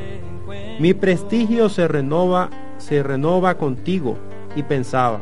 mi 0.79 0.95
prestigio 0.95 1.69
se 1.69 1.87
renova, 1.87 2.51
se 2.79 3.03
renova 3.03 3.57
contigo. 3.57 4.17
Y 4.57 4.63
pensaba, 4.63 5.21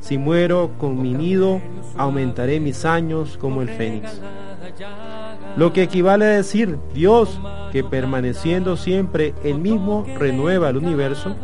si 0.00 0.18
muero 0.18 0.72
con 0.78 1.00
mi 1.00 1.14
nido, 1.14 1.60
aumentaré 1.96 2.58
mis 2.60 2.84
años 2.84 3.38
como 3.40 3.62
el 3.62 3.68
fénix. 3.68 4.20
Lo 5.56 5.72
que 5.72 5.82
equivale 5.82 6.24
a 6.24 6.28
decir 6.28 6.78
Dios, 6.94 7.40
que 7.70 7.84
permaneciendo 7.84 8.76
siempre 8.76 9.34
el 9.44 9.58
mismo 9.58 10.04
renueva 10.18 10.70
el 10.70 10.78
universo, 10.78 11.36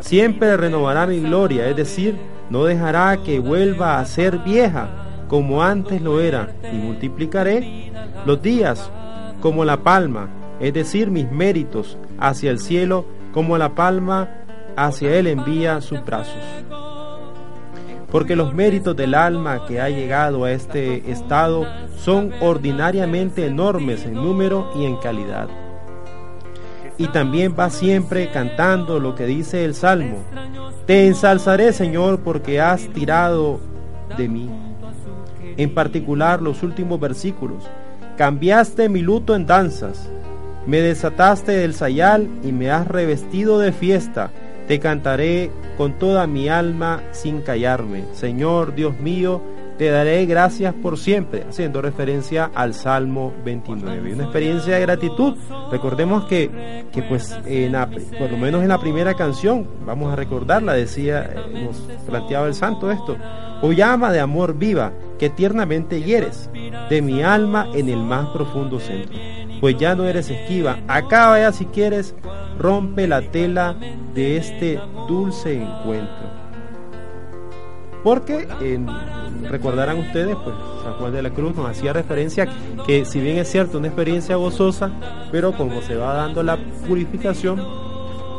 siempre 0.00 0.56
renovará 0.56 1.06
mi 1.06 1.20
gloria, 1.20 1.68
es 1.68 1.76
decir, 1.76 2.16
no 2.50 2.64
dejará 2.64 3.18
que 3.18 3.38
vuelva 3.38 3.98
a 3.98 4.04
ser 4.04 4.38
vieja 4.38 4.88
como 5.28 5.62
antes 5.62 6.00
lo 6.00 6.20
era, 6.20 6.54
y 6.72 6.76
multiplicaré 6.76 7.92
los 8.24 8.40
días 8.40 8.90
como 9.40 9.64
la 9.64 9.78
palma 9.78 10.28
es 10.60 10.72
decir, 10.72 11.10
mis 11.10 11.30
méritos 11.30 11.98
hacia 12.18 12.50
el 12.50 12.58
cielo, 12.58 13.04
como 13.32 13.58
la 13.58 13.74
palma 13.74 14.28
hacia 14.76 15.14
él 15.16 15.26
envía 15.26 15.80
sus 15.80 16.02
brazos. 16.04 16.42
Porque 18.10 18.36
los 18.36 18.54
méritos 18.54 18.96
del 18.96 19.14
alma 19.14 19.66
que 19.66 19.80
ha 19.80 19.90
llegado 19.90 20.44
a 20.44 20.52
este 20.52 21.10
estado 21.10 21.66
son 21.96 22.32
ordinariamente 22.40 23.46
enormes 23.46 24.06
en 24.06 24.14
número 24.14 24.70
y 24.76 24.84
en 24.84 24.96
calidad. 24.96 25.48
Y 26.98 27.08
también 27.08 27.54
va 27.58 27.70
siempre 27.70 28.30
cantando 28.30 28.98
lo 29.00 29.14
que 29.14 29.26
dice 29.26 29.64
el 29.64 29.74
Salmo. 29.74 30.18
Te 30.86 31.06
ensalzaré, 31.06 31.72
Señor, 31.72 32.20
porque 32.20 32.60
has 32.60 32.88
tirado 32.88 33.60
de 34.16 34.28
mí. 34.28 34.48
En 35.56 35.74
particular 35.74 36.40
los 36.40 36.62
últimos 36.62 36.98
versículos. 37.00 37.64
Cambiaste 38.16 38.88
mi 38.88 39.02
luto 39.02 39.34
en 39.34 39.46
danzas 39.46 40.08
me 40.66 40.80
desataste 40.80 41.52
del 41.52 41.74
sayal 41.74 42.28
y 42.42 42.50
me 42.50 42.70
has 42.70 42.88
revestido 42.88 43.60
de 43.60 43.70
fiesta. 43.70 44.32
Te 44.66 44.80
cantaré 44.80 45.52
con 45.76 45.92
toda 45.92 46.26
mi 46.26 46.48
alma 46.48 47.02
sin 47.12 47.40
callarme. 47.40 48.02
Señor 48.14 48.74
Dios 48.74 48.98
mío, 48.98 49.40
te 49.78 49.90
daré 49.90 50.24
gracias 50.26 50.74
por 50.74 50.98
siempre, 50.98 51.44
haciendo 51.48 51.82
referencia 51.82 52.50
al 52.54 52.74
Salmo 52.74 53.32
29. 53.44 54.14
Una 54.14 54.24
experiencia 54.24 54.74
de 54.74 54.80
gratitud. 54.80 55.34
Recordemos 55.70 56.24
que, 56.24 56.86
que 56.92 57.02
pues, 57.02 57.36
en 57.44 57.72
por 58.18 58.30
lo 58.30 58.38
menos 58.38 58.62
en 58.62 58.68
la 58.68 58.78
primera 58.78 59.14
canción, 59.14 59.66
vamos 59.84 60.12
a 60.12 60.16
recordarla, 60.16 60.72
decía, 60.72 61.30
nos 61.52 61.76
planteaba 62.06 62.46
el 62.46 62.54
santo 62.54 62.90
esto. 62.90 63.16
O 63.62 63.72
llama 63.72 64.12
de 64.12 64.20
amor 64.20 64.56
viva, 64.56 64.92
que 65.18 65.30
tiernamente 65.30 66.02
hieres, 66.02 66.50
de 66.88 67.02
mi 67.02 67.22
alma 67.22 67.68
en 67.74 67.88
el 67.88 67.98
más 67.98 68.28
profundo 68.28 68.80
centro. 68.80 69.18
pues 69.60 69.76
ya 69.78 69.94
no 69.94 70.04
eres 70.04 70.30
esquiva. 70.30 70.78
Acaba 70.86 71.40
ya 71.40 71.52
si 71.52 71.64
quieres, 71.66 72.14
rompe 72.58 73.08
la 73.08 73.22
tela 73.22 73.74
de 74.14 74.36
este 74.36 74.80
dulce 75.08 75.62
encuentro. 75.62 76.45
Porque 78.02 78.46
recordarán 79.42 79.98
ustedes, 79.98 80.36
pues 80.44 80.54
San 80.82 80.94
Juan 80.94 81.12
de 81.12 81.22
la 81.22 81.30
Cruz 81.30 81.54
nos 81.56 81.68
hacía 81.68 81.92
referencia 81.92 82.48
que 82.86 83.04
si 83.04 83.20
bien 83.20 83.38
es 83.38 83.50
cierto 83.50 83.78
una 83.78 83.88
experiencia 83.88 84.36
gozosa, 84.36 84.90
pero 85.32 85.52
como 85.52 85.82
se 85.82 85.96
va 85.96 86.14
dando 86.14 86.42
la 86.42 86.58
purificación, 86.86 87.60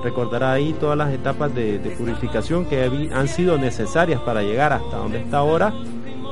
recordará 0.04 0.54
ahí 0.54 0.74
todas 0.80 0.98
las 0.98 1.14
etapas 1.14 1.54
de, 1.54 1.80
purificación 1.98 2.66
que 2.66 3.10
han 3.14 3.28
sido 3.28 3.58
necesarias 3.58 4.22
para 4.22 4.42
llegar 4.42 4.74
hasta 4.74 4.98
donde 4.98 5.22
está 5.22 5.40
ahora, 5.40 5.74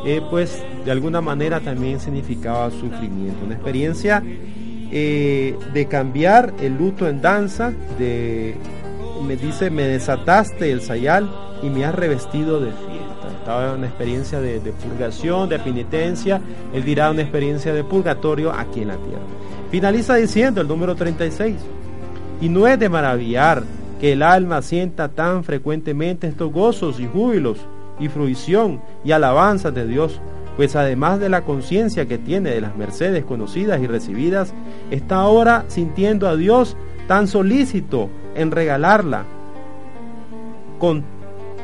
eh, 0.06 0.22
pues 0.30 0.64
de 0.86 0.92
alguna 0.92 1.20
manera 1.20 1.60
también 1.60 2.00
significaba 2.00 2.70
sufrimiento, 2.72 3.44
una 3.44 3.56
experiencia 3.56 4.24
eh, 4.92 5.58
de 5.74 5.88
cambiar 5.88 6.54
el 6.62 6.78
luto 6.78 7.08
en 7.08 7.22
danza, 7.22 7.74
de 7.98 8.56
me 9.26 9.36
dice 9.36 9.70
me 9.72 9.84
desataste 9.84 10.72
el 10.72 10.82
sayal 10.82 11.30
y 11.64 11.70
me 11.70 11.86
has 11.86 11.96
revestido 11.96 12.60
de 12.60 12.72
fiesta. 12.72 12.95
Estaba 13.32 13.70
en 13.70 13.80
una 13.80 13.88
experiencia 13.88 14.40
de, 14.40 14.60
purgación, 14.60 15.50
de 15.50 15.60
penitencia, 15.60 16.42
él 16.74 16.84
dirá 16.84 17.12
una 17.12 17.22
experiencia 17.22 17.74
de 17.74 17.84
purgatorio 17.84 18.52
aquí 18.52 18.82
en 18.82 18.90
la 18.90 18.98
tierra. 18.98 19.22
Finaliza 19.72 20.16
diciendo 20.16 20.62
el 20.62 20.68
número 20.68 20.96
36, 20.96 21.56
y 22.42 22.50
no 22.50 22.68
es 22.68 22.80
de 22.80 22.90
maravillar 22.90 23.64
que 24.00 24.14
el 24.14 24.24
alma 24.24 24.62
sienta 24.62 25.08
tan 25.10 25.44
frecuentemente 25.44 26.28
estos 26.28 26.52
gozos 26.52 27.00
y 27.00 27.08
júbilos 27.08 27.60
y 28.00 28.10
fruición 28.10 28.82
y 29.04 29.12
alabanzas 29.12 29.74
de 29.74 29.88
Dios, 29.88 30.20
pues 30.58 30.76
además 30.76 31.20
de 31.20 31.30
la 31.30 31.42
conciencia 31.42 32.06
que 32.06 32.18
tiene 32.18 32.52
de 32.52 32.62
las 32.62 32.76
mercedes 32.76 33.26
conocidas 33.26 33.82
y 33.82 33.88
recibidas, 33.88 34.54
está 34.92 35.18
ahora 35.18 35.66
sintiendo 35.68 36.28
a 36.28 36.36
Dios 36.36 36.78
tan 37.08 37.28
solícito 37.28 38.10
en 38.36 38.52
regalarla 38.52 39.24
con 40.80 41.04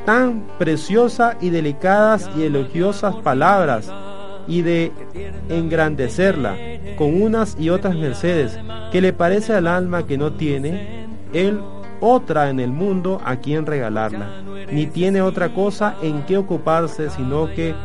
tan 0.06 0.48
preciosas 0.58 1.38
y 1.42 1.50
delicadas 1.50 2.30
y 2.36 2.44
elogiosas 2.44 3.16
palabras 3.18 3.92
y 4.48 4.62
de 4.62 4.92
engrandecerla 5.50 6.56
con 6.98 7.22
unas 7.22 7.56
y 7.60 7.70
otras 7.70 7.96
mercedes 7.96 8.58
que 8.92 9.02
le 9.02 9.14
parece 9.14 9.54
al 9.54 9.68
alma 9.68 10.06
que 10.06 10.18
no 10.18 10.34
tiene 10.34 11.06
él 11.34 11.60
otra 12.02 12.50
en 12.50 12.60
el 12.60 12.72
mundo 12.72 13.22
a 13.24 13.38
quien 13.38 13.66
regalarla, 13.66 14.42
ni 14.72 14.88
tiene 14.88 15.22
otra 15.22 15.54
cosa 15.54 15.96
en 16.02 16.24
que 16.24 16.36
ocuparse, 16.36 17.12
sino 17.12 17.46
que 17.54 17.76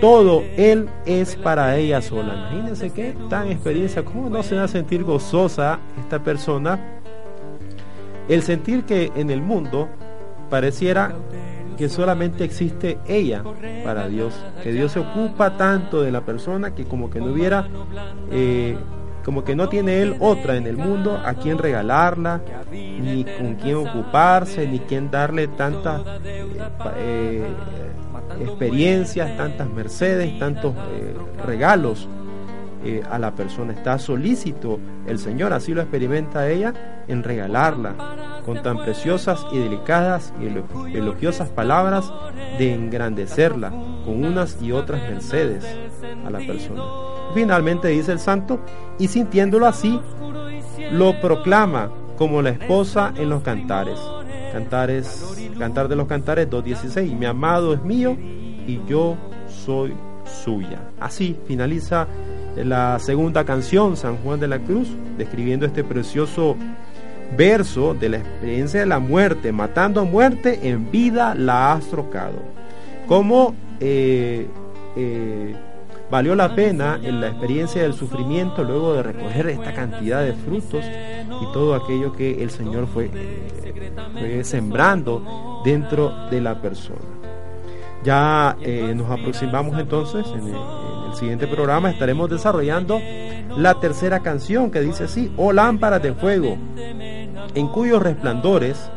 todo 0.00 0.42
él 0.56 0.88
es 1.06 1.34
para 1.36 1.76
ella 1.76 2.02
sola. 2.02 2.34
Imagínense 2.34 2.90
qué 2.90 3.16
tan 3.30 3.50
experiencia, 3.50 4.04
cómo 4.04 4.28
no 4.28 4.42
se 4.42 4.56
va 4.56 4.64
a 4.64 4.68
sentir 4.68 5.02
gozosa 5.02 5.78
esta 5.98 6.18
persona, 6.22 6.78
el 8.28 8.42
sentir 8.42 8.84
que 8.84 9.10
en 9.16 9.30
el 9.30 9.40
mundo 9.40 9.88
pareciera 10.50 11.14
que 11.76 11.88
solamente 11.88 12.44
existe 12.44 12.98
ella 13.06 13.42
para 13.84 14.08
Dios, 14.08 14.34
que 14.62 14.72
Dios 14.72 14.92
se 14.92 15.00
ocupa 15.00 15.56
tanto 15.56 16.02
de 16.02 16.12
la 16.12 16.20
persona 16.22 16.74
que 16.74 16.84
como 16.84 17.10
que 17.10 17.20
no 17.20 17.26
hubiera, 17.26 17.66
eh, 18.30 18.76
como 19.24 19.44
que 19.44 19.56
no 19.56 19.68
tiene 19.68 20.00
él 20.00 20.16
otra 20.20 20.56
en 20.56 20.66
el 20.66 20.76
mundo 20.76 21.20
a 21.24 21.34
quien 21.34 21.58
regalarla, 21.58 22.40
ni 22.70 23.24
con 23.24 23.54
quien 23.56 23.76
ocuparse, 23.76 24.68
ni 24.68 24.80
quien 24.80 25.10
darle 25.10 25.48
tantas 25.48 26.02
eh, 26.98 27.44
experiencias, 28.40 29.36
tantas 29.36 29.68
mercedes, 29.68 30.38
tantos 30.38 30.74
eh, 30.74 31.14
regalos 31.44 32.08
a 33.10 33.18
la 33.18 33.34
persona. 33.34 33.72
Está 33.72 33.98
solícito 33.98 34.78
el 35.06 35.18
Señor, 35.18 35.52
así 35.52 35.74
lo 35.74 35.80
experimenta 35.80 36.48
ella, 36.48 37.02
en 37.08 37.22
regalarla 37.22 37.94
con 38.44 38.62
tan 38.62 38.78
preciosas 38.78 39.46
y 39.52 39.58
delicadas 39.58 40.32
y 40.40 40.96
elogiosas 40.96 41.48
palabras 41.48 42.12
de 42.58 42.74
engrandecerla 42.74 43.70
con 44.04 44.24
unas 44.24 44.60
y 44.60 44.72
otras 44.72 45.02
mercedes 45.02 45.64
a 46.26 46.30
la 46.30 46.38
persona. 46.38 46.82
Finalmente 47.34 47.88
dice 47.88 48.12
el 48.12 48.18
santo, 48.18 48.60
y 48.98 49.08
sintiéndolo 49.08 49.66
así, 49.66 50.00
lo 50.92 51.20
proclama 51.20 51.90
como 52.16 52.42
la 52.42 52.50
esposa 52.50 53.12
en 53.16 53.30
los 53.30 53.42
cantares. 53.42 53.98
Cantares, 54.52 55.50
Cantar 55.58 55.88
de 55.88 55.96
los 55.96 56.06
Cantares 56.06 56.48
2.16, 56.48 57.16
mi 57.16 57.26
amado 57.26 57.74
es 57.74 57.82
mío 57.82 58.16
y 58.66 58.80
yo 58.86 59.16
soy 59.48 59.94
suya. 60.24 60.90
Así 61.00 61.36
finaliza 61.46 62.06
la 62.56 62.98
segunda 62.98 63.44
canción, 63.44 63.96
San 63.96 64.16
Juan 64.18 64.40
de 64.40 64.48
la 64.48 64.58
Cruz, 64.58 64.88
describiendo 65.18 65.66
este 65.66 65.82
precioso 65.82 66.56
verso 67.36 67.94
de 67.94 68.08
la 68.10 68.16
experiencia 68.18 68.80
de 68.80 68.86
la 68.86 68.98
muerte, 68.98 69.52
matando 69.52 70.00
a 70.00 70.04
muerte, 70.04 70.68
en 70.68 70.90
vida 70.90 71.34
la 71.34 71.72
has 71.72 71.86
trocado. 71.86 72.38
Como 73.06 73.54
eh, 73.80 74.46
eh, 74.96 75.54
valió 76.10 76.34
la 76.34 76.54
pena 76.54 77.00
en 77.02 77.20
la 77.20 77.28
experiencia 77.28 77.82
del 77.82 77.94
sufrimiento 77.94 78.62
luego 78.62 78.94
de 78.94 79.02
recoger 79.02 79.48
esta 79.48 79.74
cantidad 79.74 80.22
de 80.22 80.32
frutos 80.34 80.84
y 80.84 81.52
todo 81.52 81.74
aquello 81.74 82.12
que 82.12 82.42
el 82.42 82.50
Señor 82.50 82.86
fue, 82.86 83.10
sembrando 84.42 85.62
dentro 85.64 86.28
de 86.30 86.40
la 86.40 86.60
persona. 86.60 87.00
Ya 88.04 88.56
eh, 88.60 88.92
nos 88.94 89.10
aproximamos 89.10 89.78
entonces 89.78 90.26
en 90.36 90.48
el, 90.48 90.54
siguiente 91.14 91.46
programa, 91.46 91.90
estaremos 91.90 92.30
desarrollando 92.30 93.00
la 93.56 93.74
tercera 93.80 94.20
canción 94.20 94.70
que 94.70 94.80
dice 94.80 95.04
así, 95.04 95.32
oh 95.36 95.52
lámparas 95.52 96.02
de 96.02 96.12
fuego, 96.12 96.56
en 96.76 97.68
cuyos 97.68 98.02
resplandores 98.02 98.90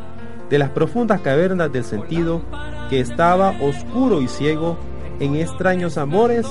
de 0.50 0.58
las 0.58 0.70
profundas 0.70 1.20
cavernas 1.20 1.72
del 1.72 1.84
sentido, 1.84 2.42
que 2.90 3.00
estaba 3.00 3.54
oscuro 3.60 4.22
y 4.22 4.28
ciego, 4.28 4.78
en 5.20 5.36
extraños 5.36 5.98
amores, 5.98 6.46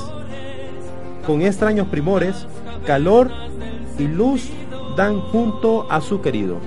con 1.25 1.41
extraños 1.41 1.87
primores, 1.87 2.47
calor 2.85 3.29
y 3.97 4.07
luz 4.07 4.49
dan 4.95 5.19
junto 5.19 5.91
a 5.91 6.01
su 6.01 6.21
querido. 6.21 6.57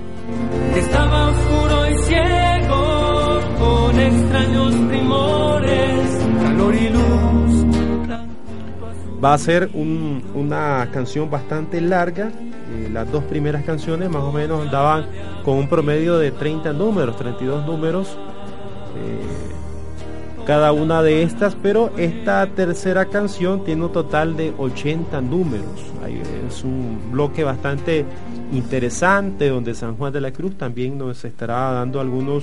Estaba 0.75 1.29
oscuro 1.29 1.91
y 1.91 1.99
ciego, 2.03 3.41
con 3.59 4.01
extraños 4.01 4.75
primores, 4.89 6.19
calor 6.43 6.75
y 6.75 6.89
luz. 6.89 7.30
Va 9.23 9.35
a 9.35 9.39
ser 9.39 9.71
una 9.75 10.89
canción 10.93 11.31
bastante 11.31 11.81
larga 11.81 12.31
eh, 12.71 12.89
las 12.93 13.11
dos 13.11 13.25
primeras 13.25 13.65
canciones 13.65 14.09
más 14.11 14.23
o 14.23 14.31
menos 14.31 14.63
andaban 14.65 15.07
con 15.45 15.57
un 15.57 15.69
promedio 15.69 16.19
de 16.19 16.31
30 16.31 16.73
números, 16.73 17.17
32 17.17 17.67
números 17.67 18.17
eh, 18.97 19.51
cada 20.47 20.73
una 20.73 21.03
de 21.03 21.23
estas, 21.23 21.55
pero 21.55 21.91
esta 21.97 22.47
tercera 22.47 23.07
canción 23.07 23.65
tiene 23.65 23.85
un 23.85 23.93
total 23.93 24.37
de 24.37 24.53
80 24.57 25.21
números. 25.21 25.67
Es 26.49 26.65
un 26.65 26.99
bloque 27.13 27.45
bastante 27.45 28.05
interesante 28.53 29.49
donde 29.49 29.75
San 29.75 29.97
Juan 29.97 30.13
de 30.13 30.21
la 30.21 30.33
Cruz 30.33 30.57
también 30.57 30.99
nos 30.99 31.25
estará 31.25 31.73
dando 31.73 32.01
algunos 32.01 32.43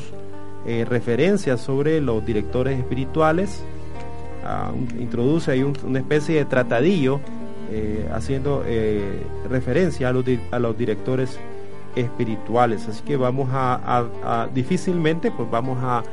eh, 0.65 0.85
referencias 0.87 1.59
sobre 1.59 1.99
los 1.99 2.25
directores 2.25 2.79
espirituales. 2.79 3.63
Introduce 4.99 5.51
ahí 5.51 5.63
una 5.63 5.99
especie 5.99 6.35
de 6.35 6.45
tratadillo 6.45 7.19
eh, 7.71 8.07
haciendo 8.13 8.63
eh, 8.65 9.23
referencia 9.49 10.09
a 10.09 10.13
los, 10.13 10.25
a 10.51 10.59
los 10.59 10.77
directores 10.77 11.37
espirituales. 11.95 12.87
Así 12.87 13.03
que 13.03 13.17
vamos 13.17 13.49
a, 13.51 14.47
difícilmente 14.53 15.31
pues 15.31 15.49
vamos 15.49 15.77
a, 15.81 16.03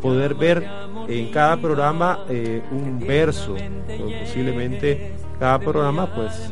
poder 0.00 0.34
ver 0.34 0.66
en 1.08 1.30
cada 1.30 1.56
programa 1.56 2.20
eh, 2.28 2.62
un 2.72 2.98
verso. 2.98 3.54
posiblemente 4.22 5.12
cada 5.38 5.58
programa 5.58 6.12
pues 6.14 6.50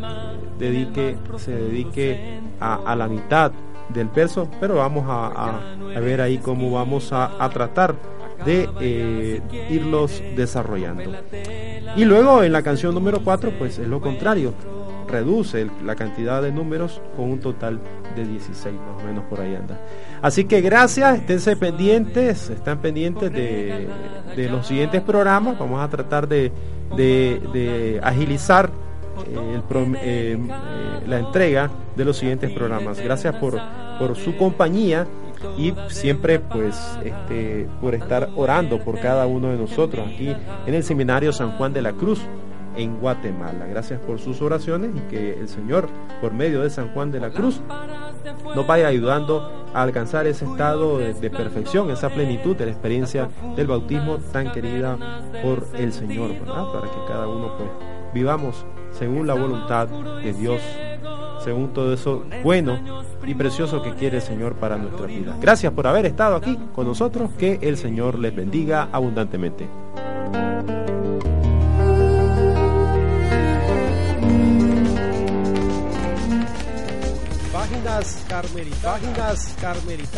dedique, 0.59 1.16
se 1.38 1.52
dedique 1.57 2.40
a, 2.61 2.94
la 2.94 3.09
mitad 3.09 3.52
del 3.88 4.09
verso, 4.09 4.48
pero 4.61 4.76
vamos 4.76 5.05
a, 5.09 5.61
ver 6.00 6.20
ahí 6.20 6.38
cómo 6.38 6.70
vamos 6.70 7.12
a, 7.12 7.48
tratar 7.52 7.94
de 8.44 9.42
irlos 9.70 10.22
desarrollando. 10.37 11.12
Y 11.96 12.05
luego 12.05 12.42
en 12.42 12.52
la 12.52 12.62
canción 12.62 12.94
número 12.94 13.22
4, 13.22 13.52
pues 13.59 13.78
es 13.78 13.88
lo 13.88 14.00
contrario, 14.00 14.55
reduce 15.12 15.68
la 15.85 15.94
cantidad 15.94 16.42
de 16.42 16.50
números 16.50 17.00
con 17.16 17.31
un 17.31 17.40
total 17.40 17.78
de 18.16 18.26
16, 18.26 18.74
más 18.74 19.02
o 19.02 19.07
menos 19.07 19.24
por 19.24 19.40
ahí 19.40 19.55
anda. 19.55 19.78
Así 20.22 20.44
que 20.44 20.61
gracias, 20.61 21.18
esténse 21.18 21.57
pendientes, 21.57 22.50
están 22.50 22.78
pendientes 22.78 23.31
de, 23.33 23.88
los 24.50 24.66
siguientes 24.66 25.02
programas, 25.02 25.59
vamos 25.59 25.81
a 25.83 25.88
tratar 25.88 26.26
de, 26.26 26.50
agilizar 28.02 28.70
eh, 29.28 29.61
eh, 29.70 29.92
eh, 30.02 30.38
la 31.07 31.18
entrega 31.18 31.70
de 31.94 32.05
los 32.05 32.16
siguientes 32.16 32.50
programas. 32.50 32.98
Gracias 32.98 33.37
por, 33.37 33.61
por 33.98 34.16
su 34.16 34.37
compañía 34.37 35.07
y 35.57 35.74
siempre 35.88 36.38
pues 36.38 36.98
este, 37.05 37.68
por 37.81 37.94
estar 37.94 38.28
orando 38.37 38.78
por 38.78 38.98
cada 39.00 39.26
uno 39.26 39.48
de 39.48 39.57
nosotros 39.57 40.07
aquí 40.07 40.35
en 40.66 40.74
el 40.74 40.83
Seminario 40.83 41.33
San 41.33 41.52
Juan 41.52 41.72
de 41.72 41.83
la 41.83 41.92
Cruz 41.92 42.20
en 42.76 42.98
Guatemala. 42.98 43.66
Gracias 43.66 44.00
por 44.00 44.18
sus 44.18 44.40
oraciones 44.42 44.90
y 44.96 45.00
que 45.11 45.38
el 45.38 45.48
Señor, 45.48 45.88
por 46.20 46.33
medio 46.33 46.62
de 46.62 46.70
San 46.70 46.88
Juan 46.88 47.11
de 47.11 47.20
la 47.20 47.31
Cruz, 47.31 47.61
nos 48.55 48.66
vaya 48.66 48.87
ayudando 48.88 49.66
a 49.74 49.83
alcanzar 49.83 50.26
ese 50.26 50.44
estado 50.44 50.98
de, 50.98 51.31
perfección, 51.31 51.90
esa 51.90 52.11
plenitud 52.11 52.57
de 52.57 52.66
la 52.66 52.72
experiencia 52.72 53.28
del 53.57 53.66
bautismo 53.66 54.18
tan 54.33 54.52
querida 54.52 54.96
por 55.42 55.66
el 55.76 55.92
Señor, 55.92 56.33
Para 56.38 56.88
que 56.90 56.98
cada 57.09 57.28
uno 57.28 57.57
pues 57.57 57.70
vivamos 58.14 58.64
según 58.92 59.26
la 59.26 59.35
voluntad 59.35 59.88
de 59.88 60.33
Dios, 60.33 60.61
según 61.42 61.72
todo 61.72 61.92
eso 61.92 62.24
bueno 62.42 62.78
y 63.24 63.35
precioso 63.35 63.83
que 63.83 63.94
quiere 63.94 64.16
el 64.16 64.22
Señor 64.22 64.55
para 64.55 64.76
nuestra 64.76 65.07
vida. 65.07 65.37
Gracias 65.40 65.72
por 65.72 65.87
haber 65.87 66.07
estado 66.07 66.37
aquí 66.37 66.59
con 66.74 66.87
nosotros, 66.87 67.31
que 67.38 67.59
el 67.62 67.76
Señor 67.76 68.18
les 68.18 68.35
bendiga 68.35 68.88
abundantemente. 68.92 69.68
Páginas 77.52 78.24
carmelitanas, 78.28 79.57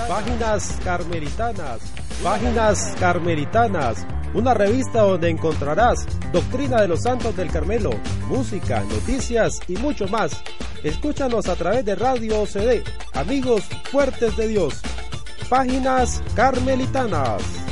páginas 0.09 0.79
carmelitanas, 0.85 1.93
páginas 2.23 2.97
carmelitanas, 2.99 4.07
una 4.35 4.55
revista 4.55 5.03
donde 5.03 5.31
encontrarás 5.31 6.07
doctrina 6.33 6.81
de 6.81 6.89
los 6.89 7.03
santos 7.03 7.37
del 7.37 7.51
Carmelo, 7.51 7.91
música, 8.29 8.83
noticias 8.89 9.61
y 9.69 9.77
mucho 9.77 10.09
más. 10.09 10.43
Escúchanos 10.85 11.49
a 11.49 11.57
través 11.57 11.83
de 11.87 11.94
Radio 11.94 12.42
OCD, 12.42 12.85
amigos 13.14 13.64
fuertes 13.90 14.37
de 14.37 14.49
Dios. 14.49 14.83
Páginas 15.49 16.23
carmelitanas. 16.37 17.63